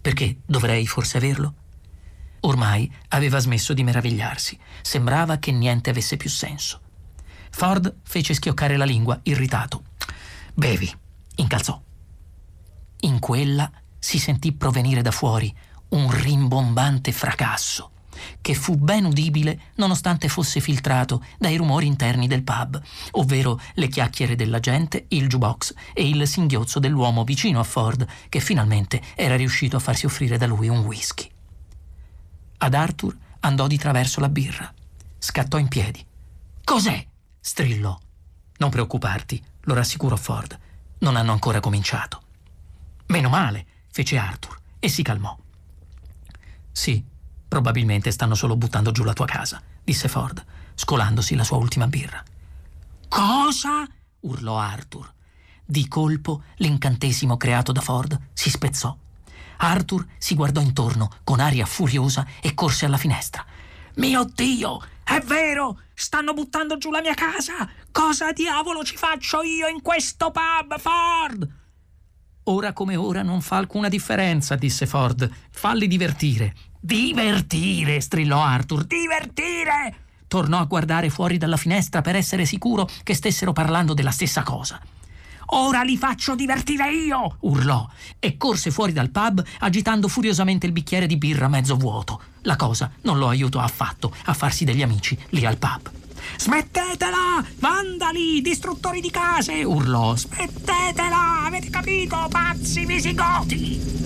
Perché 0.02 0.38
dovrei 0.48 0.88
forse 0.88 1.18
averlo? 1.18 1.54
Ormai 2.40 2.92
aveva 3.10 3.38
smesso 3.38 3.76
di 3.76 3.84
meravigliarsi. 3.84 4.58
Sembrava 4.82 5.38
che 5.38 5.52
niente 5.52 5.92
avesse 5.92 6.18
più 6.18 6.32
senso. 6.32 6.82
Ford 7.52 7.98
fece 8.02 8.34
schioccare 8.34 8.78
la 8.78 8.86
lingua, 8.86 9.20
irritato. 9.22 9.84
Bevi, 10.56 10.92
incalzò. 11.36 11.80
In 13.02 13.20
quella 13.20 13.72
si 14.00 14.18
sentì 14.18 14.54
provenire 14.54 15.04
da 15.04 15.12
fuori 15.12 15.56
un 15.90 16.10
rimbombante 16.10 17.12
fracasso 17.12 17.92
che 18.42 18.54
fu 18.54 18.76
ben 18.78 19.06
udibile 19.06 19.72
nonostante 19.76 20.28
fosse 20.28 20.60
filtrato 20.60 21.24
dai 21.38 21.56
rumori 21.56 21.88
interni 21.88 22.28
del 22.28 22.44
pub, 22.44 22.82
ovvero 23.12 23.60
le 23.76 23.88
chiacchiere 23.88 24.36
della 24.36 24.60
gente, 24.60 25.06
il 25.10 25.28
jukebox 25.28 25.74
e 25.94 26.08
il 26.08 26.28
singhiozzo 26.28 26.80
dell'uomo 26.80 27.24
vicino 27.24 27.60
a 27.60 27.64
Ford 27.64 28.08
che 28.30 28.40
finalmente 28.40 29.02
era 29.16 29.36
riuscito 29.36 29.78
a 29.78 29.80
farsi 29.80 30.06
offrire 30.06 30.38
da 30.38 30.46
lui 30.46 30.68
un 30.68 30.80
whisky. 30.80 31.30
Ad 32.58 32.74
Arthur 32.74 33.18
andò 33.42 33.68
di 33.68 33.78
traverso 33.78 34.20
la 34.20 34.30
birra. 34.30 34.72
Scattò 35.18 35.58
in 35.58 35.68
piedi. 35.68 36.06
Cos'è? 36.64 37.06
strillò. 37.40 37.98
Non 38.58 38.70
preoccuparti, 38.70 39.44
lo 39.62 39.74
rassicurò 39.74 40.16
Ford. 40.16 40.58
Non 41.00 41.16
hanno 41.16 41.32
ancora 41.32 41.60
cominciato. 41.60 42.22
Meno 43.08 43.30
male, 43.30 43.66
fece 43.92 44.18
Arthur 44.18 44.60
e 44.80 44.88
si 44.88 45.02
calmò. 45.02 45.36
Sì, 46.72 47.04
Probabilmente 47.52 48.12
stanno 48.12 48.34
solo 48.34 48.56
buttando 48.56 48.92
giù 48.92 49.04
la 49.04 49.12
tua 49.12 49.26
casa, 49.26 49.62
disse 49.84 50.08
Ford, 50.08 50.42
scolandosi 50.74 51.36
la 51.36 51.44
sua 51.44 51.58
ultima 51.58 51.86
birra. 51.86 52.24
Cosa? 53.10 53.86
urlò 54.22 54.58
Arthur. 54.58 55.12
Di 55.66 55.86
colpo 55.90 56.44
l'incantesimo 56.60 57.36
creato 57.36 57.74
da 57.74 57.82
Ford 57.82 58.18
si 58.32 58.50
spezzò. 58.50 58.96
Arthur 59.58 60.08
si 60.18 60.34
guardò 60.34 60.62
intorno 60.62 61.10
con 61.26 61.42
aria 61.42 61.66
furiosa 61.66 62.26
e 62.42 62.54
corse 62.54 62.86
alla 62.86 62.96
finestra. 62.96 63.46
Mio 63.96 64.24
Dio, 64.34 64.82
è 65.04 65.20
vero! 65.20 65.82
Stanno 65.94 66.32
buttando 66.32 66.78
giù 66.78 66.90
la 66.90 67.02
mia 67.02 67.16
casa! 67.16 67.70
Cosa 67.92 68.32
diavolo 68.32 68.82
ci 68.86 68.96
faccio 68.96 69.42
io 69.42 69.68
in 69.68 69.82
questo 69.82 70.32
pub, 70.32 70.80
Ford? 70.80 71.61
Ora 72.46 72.74
come 72.74 72.96
ora 72.96 73.22
non 73.22 73.42
fa 73.42 73.58
alcuna 73.58 73.88
differenza, 73.88 74.56
disse 74.56 74.88
Ford. 74.88 75.30
Falli 75.52 75.88
divertire. 75.88 76.56
Divertire, 76.80 78.02
strillò 78.02 78.42
Arthur. 78.42 78.86
Divertire! 78.86 79.96
Tornò 80.28 80.58
a 80.58 80.66
guardare 80.66 81.12
fuori 81.12 81.38
dalla 81.38 81.58
finestra 81.58 82.02
per 82.02 82.16
essere 82.16 82.46
sicuro 82.46 82.90
che 83.04 83.14
stessero 83.14 83.54
parlando 83.54 83.94
della 83.94 84.10
stessa 84.10 84.42
cosa. 84.42 84.82
Ora 85.54 85.84
li 85.84 85.98
faccio 85.98 86.34
divertire 86.34 86.92
io! 86.92 87.38
urlò 87.42 87.88
e 88.18 88.38
corse 88.38 88.72
fuori 88.72 88.94
dal 88.94 89.12
pub 89.12 89.44
agitando 89.60 90.08
furiosamente 90.08 90.66
il 90.66 90.72
bicchiere 90.72 91.06
di 91.06 91.18
birra 91.18 91.48
mezzo 91.48 91.76
vuoto. 91.76 92.22
La 92.44 92.56
cosa 92.56 92.90
non 93.02 93.20
lo 93.20 93.28
aiutò 93.28 93.60
affatto 93.60 94.16
a 94.26 94.34
farsi 94.34 94.64
degli 94.64 94.82
amici 94.82 95.16
lì 95.30 95.46
al 95.46 95.58
pub. 95.58 96.01
Smettetela! 96.38 97.44
Vandali! 97.60 98.42
Distruttori 98.42 99.02
di 99.02 99.10
case! 99.10 99.64
urlò. 99.64 100.16
Smettetela! 100.16 101.46
Avete 101.46 101.70
capito? 101.70 102.28
Pazzi 102.30 102.86
visigoti! 102.86 104.02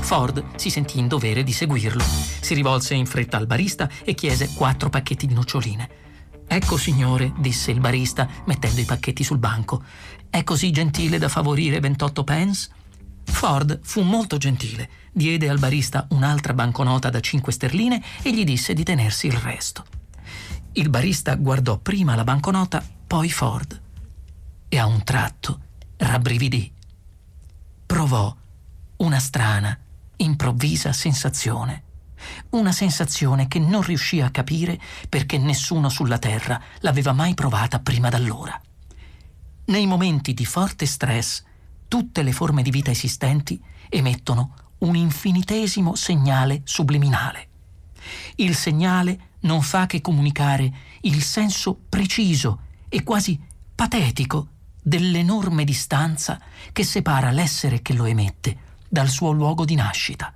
Ford 0.00 0.44
si 0.56 0.68
sentì 0.68 0.98
in 0.98 1.08
dovere 1.08 1.42
di 1.42 1.52
seguirlo. 1.52 2.04
Si 2.40 2.54
rivolse 2.54 2.94
in 2.94 3.06
fretta 3.06 3.38
al 3.38 3.46
barista 3.46 3.88
e 4.04 4.14
chiese 4.14 4.50
quattro 4.54 4.90
pacchetti 4.90 5.26
di 5.26 5.34
noccioline. 5.34 5.88
Ecco, 6.46 6.76
signore, 6.76 7.32
disse 7.38 7.70
il 7.70 7.80
barista, 7.80 8.28
mettendo 8.44 8.80
i 8.80 8.84
pacchetti 8.84 9.24
sul 9.24 9.38
banco. 9.38 9.82
È 10.28 10.44
così 10.44 10.70
gentile 10.70 11.18
da 11.18 11.28
favorire 11.28 11.80
28 11.80 12.22
pence? 12.22 12.68
Ford 13.24 13.80
fu 13.82 14.02
molto 14.02 14.36
gentile, 14.36 14.88
diede 15.12 15.48
al 15.48 15.58
barista 15.58 16.06
un'altra 16.10 16.54
banconota 16.54 17.10
da 17.10 17.20
5 17.20 17.52
sterline 17.52 18.02
e 18.22 18.32
gli 18.32 18.44
disse 18.44 18.74
di 18.74 18.84
tenersi 18.84 19.26
il 19.26 19.34
resto. 19.34 19.84
Il 20.72 20.90
barista 20.90 21.34
guardò 21.36 21.78
prima 21.78 22.14
la 22.14 22.24
banconota, 22.24 22.84
poi 23.06 23.30
Ford 23.30 23.80
e 24.68 24.78
a 24.78 24.86
un 24.86 25.04
tratto 25.04 25.60
rabbrividì. 25.98 26.72
Provò 27.86 28.34
una 28.96 29.18
strana, 29.18 29.78
improvvisa 30.16 30.92
sensazione. 30.92 31.82
Una 32.50 32.72
sensazione 32.72 33.46
che 33.46 33.58
non 33.58 33.82
riuscì 33.82 34.20
a 34.20 34.30
capire 34.30 34.80
perché 35.08 35.38
nessuno 35.38 35.88
sulla 35.88 36.18
Terra 36.18 36.60
l'aveva 36.80 37.12
mai 37.12 37.34
provata 37.34 37.78
prima 37.78 38.08
d'allora. 38.08 38.60
Nei 39.66 39.86
momenti 39.86 40.34
di 40.34 40.44
forte 40.44 40.86
stress, 40.86 41.44
tutte 41.94 42.24
le 42.24 42.32
forme 42.32 42.62
di 42.62 42.72
vita 42.72 42.90
esistenti 42.90 43.62
emettono 43.88 44.56
un 44.78 44.96
infinitesimo 44.96 45.94
segnale 45.94 46.62
subliminale. 46.64 47.48
Il 48.34 48.56
segnale 48.56 49.34
non 49.42 49.62
fa 49.62 49.86
che 49.86 50.00
comunicare 50.00 50.72
il 51.02 51.22
senso 51.22 51.78
preciso 51.88 52.62
e 52.88 53.04
quasi 53.04 53.38
patetico 53.72 54.48
dell'enorme 54.82 55.62
distanza 55.62 56.40
che 56.72 56.82
separa 56.82 57.30
l'essere 57.30 57.80
che 57.80 57.92
lo 57.92 58.06
emette 58.06 58.58
dal 58.88 59.08
suo 59.08 59.30
luogo 59.30 59.64
di 59.64 59.76
nascita. 59.76 60.34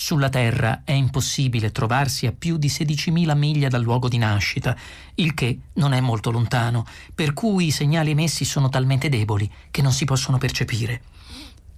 Sulla 0.00 0.28
Terra 0.28 0.82
è 0.84 0.92
impossibile 0.92 1.72
trovarsi 1.72 2.26
a 2.26 2.32
più 2.32 2.56
di 2.56 2.68
16.000 2.68 3.36
miglia 3.36 3.66
dal 3.66 3.82
luogo 3.82 4.08
di 4.08 4.16
nascita, 4.16 4.76
il 5.16 5.34
che 5.34 5.58
non 5.72 5.92
è 5.92 5.98
molto 5.98 6.30
lontano, 6.30 6.86
per 7.12 7.32
cui 7.32 7.66
i 7.66 7.70
segnali 7.72 8.12
emessi 8.12 8.44
sono 8.44 8.68
talmente 8.68 9.08
deboli 9.08 9.50
che 9.72 9.82
non 9.82 9.90
si 9.90 10.04
possono 10.04 10.38
percepire. 10.38 11.02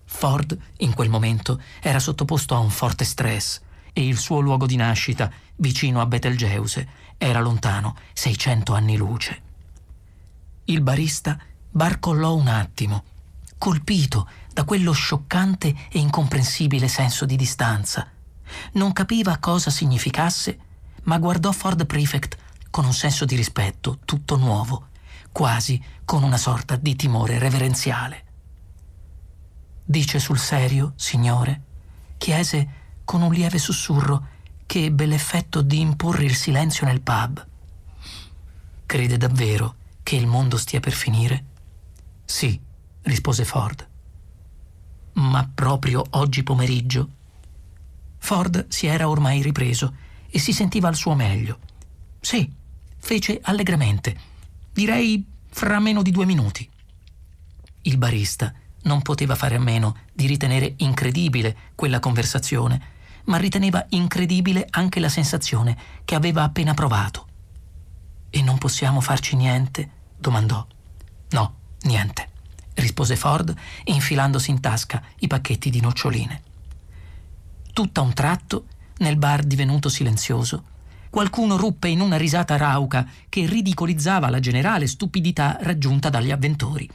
Ford, 0.05 0.57
in 0.81 0.93
quel 0.93 1.09
momento, 1.09 1.63
era 1.81 1.99
sottoposto 1.99 2.55
a 2.55 2.59
un 2.59 2.69
forte 2.69 3.07
stress 3.07 3.63
e 3.91 4.07
il 4.07 4.19
suo 4.19 4.41
luogo 4.41 4.67
di 4.67 4.77
nascita, 4.77 5.33
vicino 5.57 6.03
a 6.03 6.07
Betelgeuse, 6.07 6.89
era 7.17 7.41
lontano 7.41 7.97
600 8.13 8.75
anni 8.75 8.99
luce. 8.99 9.43
Il 10.65 10.83
barista 10.83 11.39
barcollò 11.71 12.35
un 12.35 12.49
attimo, 12.49 13.03
colpito 13.61 14.27
da 14.55 14.65
quello 14.65 14.93
scioccante 14.93 15.69
e 15.91 15.99
incomprensibile 15.99 16.89
senso 16.89 17.27
di 17.27 17.37
distanza. 17.37 18.09
Non 18.73 18.95
capiva 18.95 19.37
cosa 19.37 19.69
significasse, 19.69 20.59
ma 21.03 21.19
guardò 21.19 21.53
Ford 21.53 21.85
Prefect 21.85 22.39
con 22.71 22.87
un 22.87 22.95
senso 22.95 23.27
di 23.27 23.37
rispetto 23.37 23.99
tutto 24.07 24.37
nuovo, 24.37 24.89
quasi 25.31 25.81
con 26.07 26.23
una 26.23 26.39
sorta 26.39 26.77
di 26.77 26.97
timore 26.97 27.39
reverenziale. 27.39 28.25
Dice 29.85 30.19
sul 30.19 30.39
serio, 30.39 30.95
signore? 30.97 31.65
chiese 32.17 32.69
con 33.05 33.21
un 33.21 33.33
lieve 33.33 33.59
sussurro 33.59 34.27
che 34.65 34.85
ebbe 34.87 35.05
l'effetto 35.05 35.61
di 35.61 35.81
imporre 35.81 36.25
il 36.25 36.35
silenzio 36.35 36.87
nel 36.87 37.03
pub. 37.03 37.47
Crede 38.87 39.19
davvero 39.19 39.75
che 40.03 40.17
il 40.17 40.27
mondo 40.27 40.57
stia 40.57 40.81
per 40.81 40.93
finire? 40.93 41.45
Sì, 42.25 42.59
rispose 43.03 43.45
Ford. 43.45 43.89
Ma 45.15 45.49
proprio 45.53 46.05
oggi 46.11 46.43
pomeriggio? 46.43 47.09
Ford 48.19 48.67
si 48.69 48.87
era 48.87 49.09
ormai 49.09 49.43
ripreso 49.43 49.95
e 50.29 50.39
si 50.39 50.53
sentiva 50.53 50.89
al 50.89 50.95
suo 50.95 51.15
meglio. 51.15 51.59
Sì, 52.21 52.51
fece 52.99 53.41
allegramente. 53.43 54.17
Direi 54.73 55.25
fra 55.49 55.79
meno 55.81 56.03
di 56.03 56.11
due 56.11 56.27
minuti. 56.27 56.69
Il 57.83 57.97
barista 57.97 58.53
non 58.83 59.03
poteva 59.03 59.35
fare 59.35 59.57
a 59.57 59.61
meno 59.61 59.97
di 60.13 60.27
ritenere 60.27 60.75
incredibile 60.79 61.57
quella 61.75 61.99
conversazione, 61.99 62.99
ma 63.25 63.37
riteneva 63.37 63.85
incredibile 63.91 64.67
anche 64.71 65.01
la 65.01 65.09
sensazione 65.09 65.77
che 66.05 66.15
aveva 66.15 66.43
appena 66.43 66.75
provato. 66.75 67.27
E 68.31 68.43
non 68.43 68.59
possiamo 68.59 69.01
farci 69.01 69.35
niente? 69.35 69.99
domandò. 70.17 70.65
No, 71.31 71.55
niente 71.83 72.30
rispose 72.81 73.17
Ford, 73.17 73.55
infilandosi 73.85 74.51
in 74.51 74.61
tasca 74.61 75.03
i 75.21 75.27
pacchetti 75.27 75.71
di 75.71 75.81
noccioline. 75.81 76.43
Tutto 77.73 78.01
a 78.01 78.03
un 78.03 78.13
tratto, 78.13 78.67
nel 78.99 79.17
bar 79.17 79.45
divenuto 79.45 79.89
silenzioso, 79.89 80.65
qualcuno 81.11 81.57
ruppe 81.57 81.89
in 81.89 82.01
una 82.01 82.17
risata 82.17 82.57
rauca 82.57 83.07
che 83.29 83.47
ridicolizzava 83.47 84.29
la 84.29 84.41
generale 84.41 84.87
stupidità 84.87 85.59
raggiunta 85.61 86.09
dagli 86.09 86.31
avventori. 86.31 86.89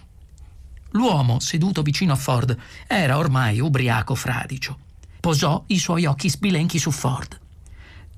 L'uomo 0.92 1.40
seduto 1.40 1.82
vicino 1.82 2.14
a 2.14 2.18
Ford 2.18 2.58
era 2.88 3.18
ormai 3.18 3.60
ubriaco 3.60 4.16
fradicio. 4.16 4.78
Posò 5.20 5.64
i 5.68 5.78
suoi 5.78 6.06
occhi 6.06 6.30
sbilenchi 6.30 6.80
su 6.80 6.92
Ford. 6.92 7.40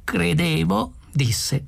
Credevo, 0.04 0.94
disse, 1.12 1.66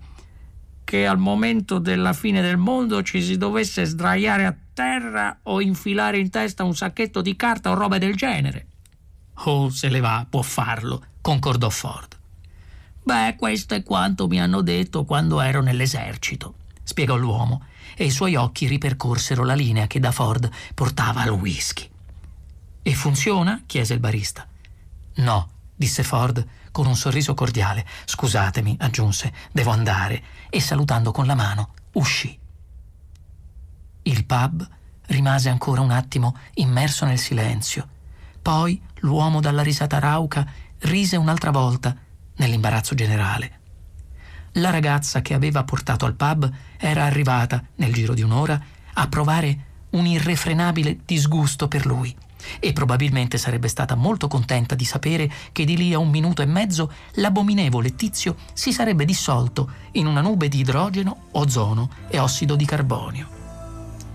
che 0.84 1.08
al 1.08 1.18
momento 1.18 1.80
della 1.80 2.14
fine 2.14 2.42
del 2.42 2.58
mondo 2.58 3.04
ci 3.04 3.22
si 3.22 3.38
dovesse 3.38 3.86
sdraiare 3.86 4.46
a 4.46 4.56
terra 4.80 5.40
o 5.44 5.60
infilare 5.60 6.20
in 6.20 6.30
testa 6.30 6.64
un 6.64 6.74
sacchetto 6.74 7.22
di 7.22 7.36
carta 7.36 7.70
o 7.70 7.74
roba 7.74 7.98
del 7.98 8.16
genere. 8.16 8.68
Oh, 9.44 9.70
se 9.70 9.90
le 9.90 10.00
va, 10.00 10.26
può 10.30 10.42
farlo, 10.42 11.04
concordò 11.20 11.70
Ford. 11.70 12.18
Beh, 13.04 13.36
questo 13.38 13.74
è 13.74 13.84
quanto 13.84 14.28
mi 14.28 14.40
hanno 14.40 14.62
detto 14.62 15.04
quando 15.04 15.42
ero 15.42 15.62
nell'esercito, 15.62 16.54
spiegò 16.82 17.18
l'uomo, 17.18 17.66
e 17.94 18.06
i 18.06 18.10
suoi 18.10 18.36
occhi 18.36 18.68
ripercorsero 18.68 19.44
la 19.44 19.54
linea 19.54 19.86
che 19.86 20.00
da 20.00 20.14
Ford 20.14 20.50
portava 20.74 21.24
al 21.24 21.32
whisky. 21.32 21.90
E 22.82 22.94
funziona? 22.94 23.64
chiese 23.66 23.96
il 23.96 24.00
barista. 24.00 24.48
No, 25.16 25.50
disse 25.76 26.04
Ford 26.04 26.48
con 26.72 26.88
un 26.88 26.96
sorriso 26.96 27.34
cordiale. 27.34 27.86
Scusatemi, 28.06 28.78
aggiunse, 28.80 29.34
devo 29.52 29.72
andare, 29.72 30.24
e 30.50 30.62
salutando 30.62 31.12
con 31.12 31.26
la 31.26 31.36
mano, 31.36 31.74
uscì. 31.94 32.39
Il 34.04 34.26
pub 34.26 34.68
rimase 35.08 35.50
ancora 35.50 35.82
un 35.82 35.92
attimo 35.92 36.36
immerso 36.56 37.06
nel 37.06 37.20
silenzio. 37.20 37.88
Poi 38.42 38.82
l'uomo 39.00 39.40
dalla 39.40 39.62
risata 39.62 40.00
rauca 40.00 40.48
rise 40.80 41.18
un'altra 41.18 41.52
volta 41.52 41.96
nell'imbarazzo 42.36 42.96
generale. 42.96 43.58
La 44.54 44.70
ragazza 44.70 45.22
che 45.22 45.34
aveva 45.34 45.64
portato 45.64 46.06
al 46.06 46.16
pub 46.16 46.50
era 46.78 47.06
arrivata, 47.06 47.64
nel 47.76 47.94
giro 47.94 48.14
di 48.14 48.22
un'ora, 48.22 48.60
a 48.94 49.08
provare 49.08 49.66
un 49.92 50.06
irrefrenabile 50.06 51.00
disgusto 51.06 51.68
per 51.68 51.86
lui 51.86 52.16
e 52.60 52.74
probabilmente 52.74 53.38
sarebbe 53.38 53.68
stata 53.68 53.96
molto 53.96 54.28
contenta 54.28 54.76
di 54.76 54.86
sapere 54.86 55.30
che 55.52 55.66
di 55.66 55.76
lì 55.76 55.94
a 55.94 56.00
un 56.00 56.10
minuto 56.10 56.42
e 56.42 56.46
mezzo 56.46 56.92
l'abominevole 57.16 57.96
tizio 57.96 58.36
si 58.54 58.72
sarebbe 58.72 59.06
dissolto 59.06 59.70
in 59.94 60.08
una 60.08 60.22
nube 60.22 60.48
di 60.48 60.60
idrogeno, 60.60 61.28
ozono 61.32 61.90
e 62.08 62.20
ossido 62.20 62.56
di 62.56 62.66
carbonio. 62.66 63.39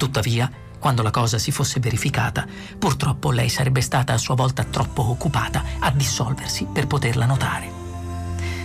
Tuttavia, 0.05 0.51
quando 0.79 1.01
la 1.01 1.11
cosa 1.11 1.39
si 1.39 1.51
fosse 1.51 1.81
verificata, 1.81 2.47
purtroppo 2.79 3.31
lei 3.31 3.49
sarebbe 3.49 3.81
stata 3.81 4.13
a 4.13 4.19
sua 4.19 4.35
volta 4.35 4.63
troppo 4.63 5.09
occupata 5.09 5.65
a 5.79 5.91
dissolversi 5.91 6.67
per 6.71 6.87
poterla 6.87 7.25
notare. 7.25 7.73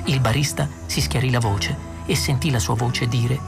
Il 0.07 0.19
barista 0.19 0.67
si 0.85 0.99
schiarì 0.99 1.31
la 1.31 1.39
voce 1.39 1.77
e 2.05 2.13
sentì 2.17 2.51
la 2.51 2.59
sua 2.59 2.73
voce 2.73 3.07
dire 3.07 3.39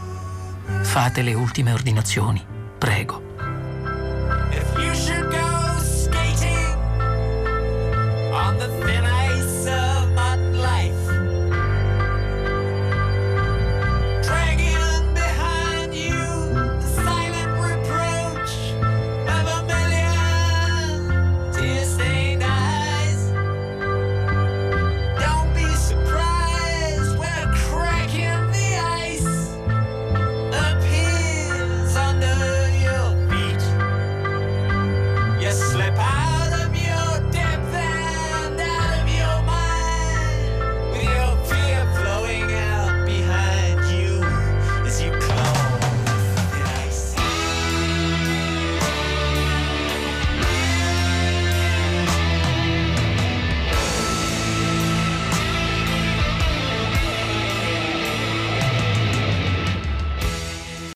Fate 0.83 1.21
le 1.21 1.33
ultime 1.33 1.73
ordinazioni, 1.73 2.41
prego. 2.77 3.30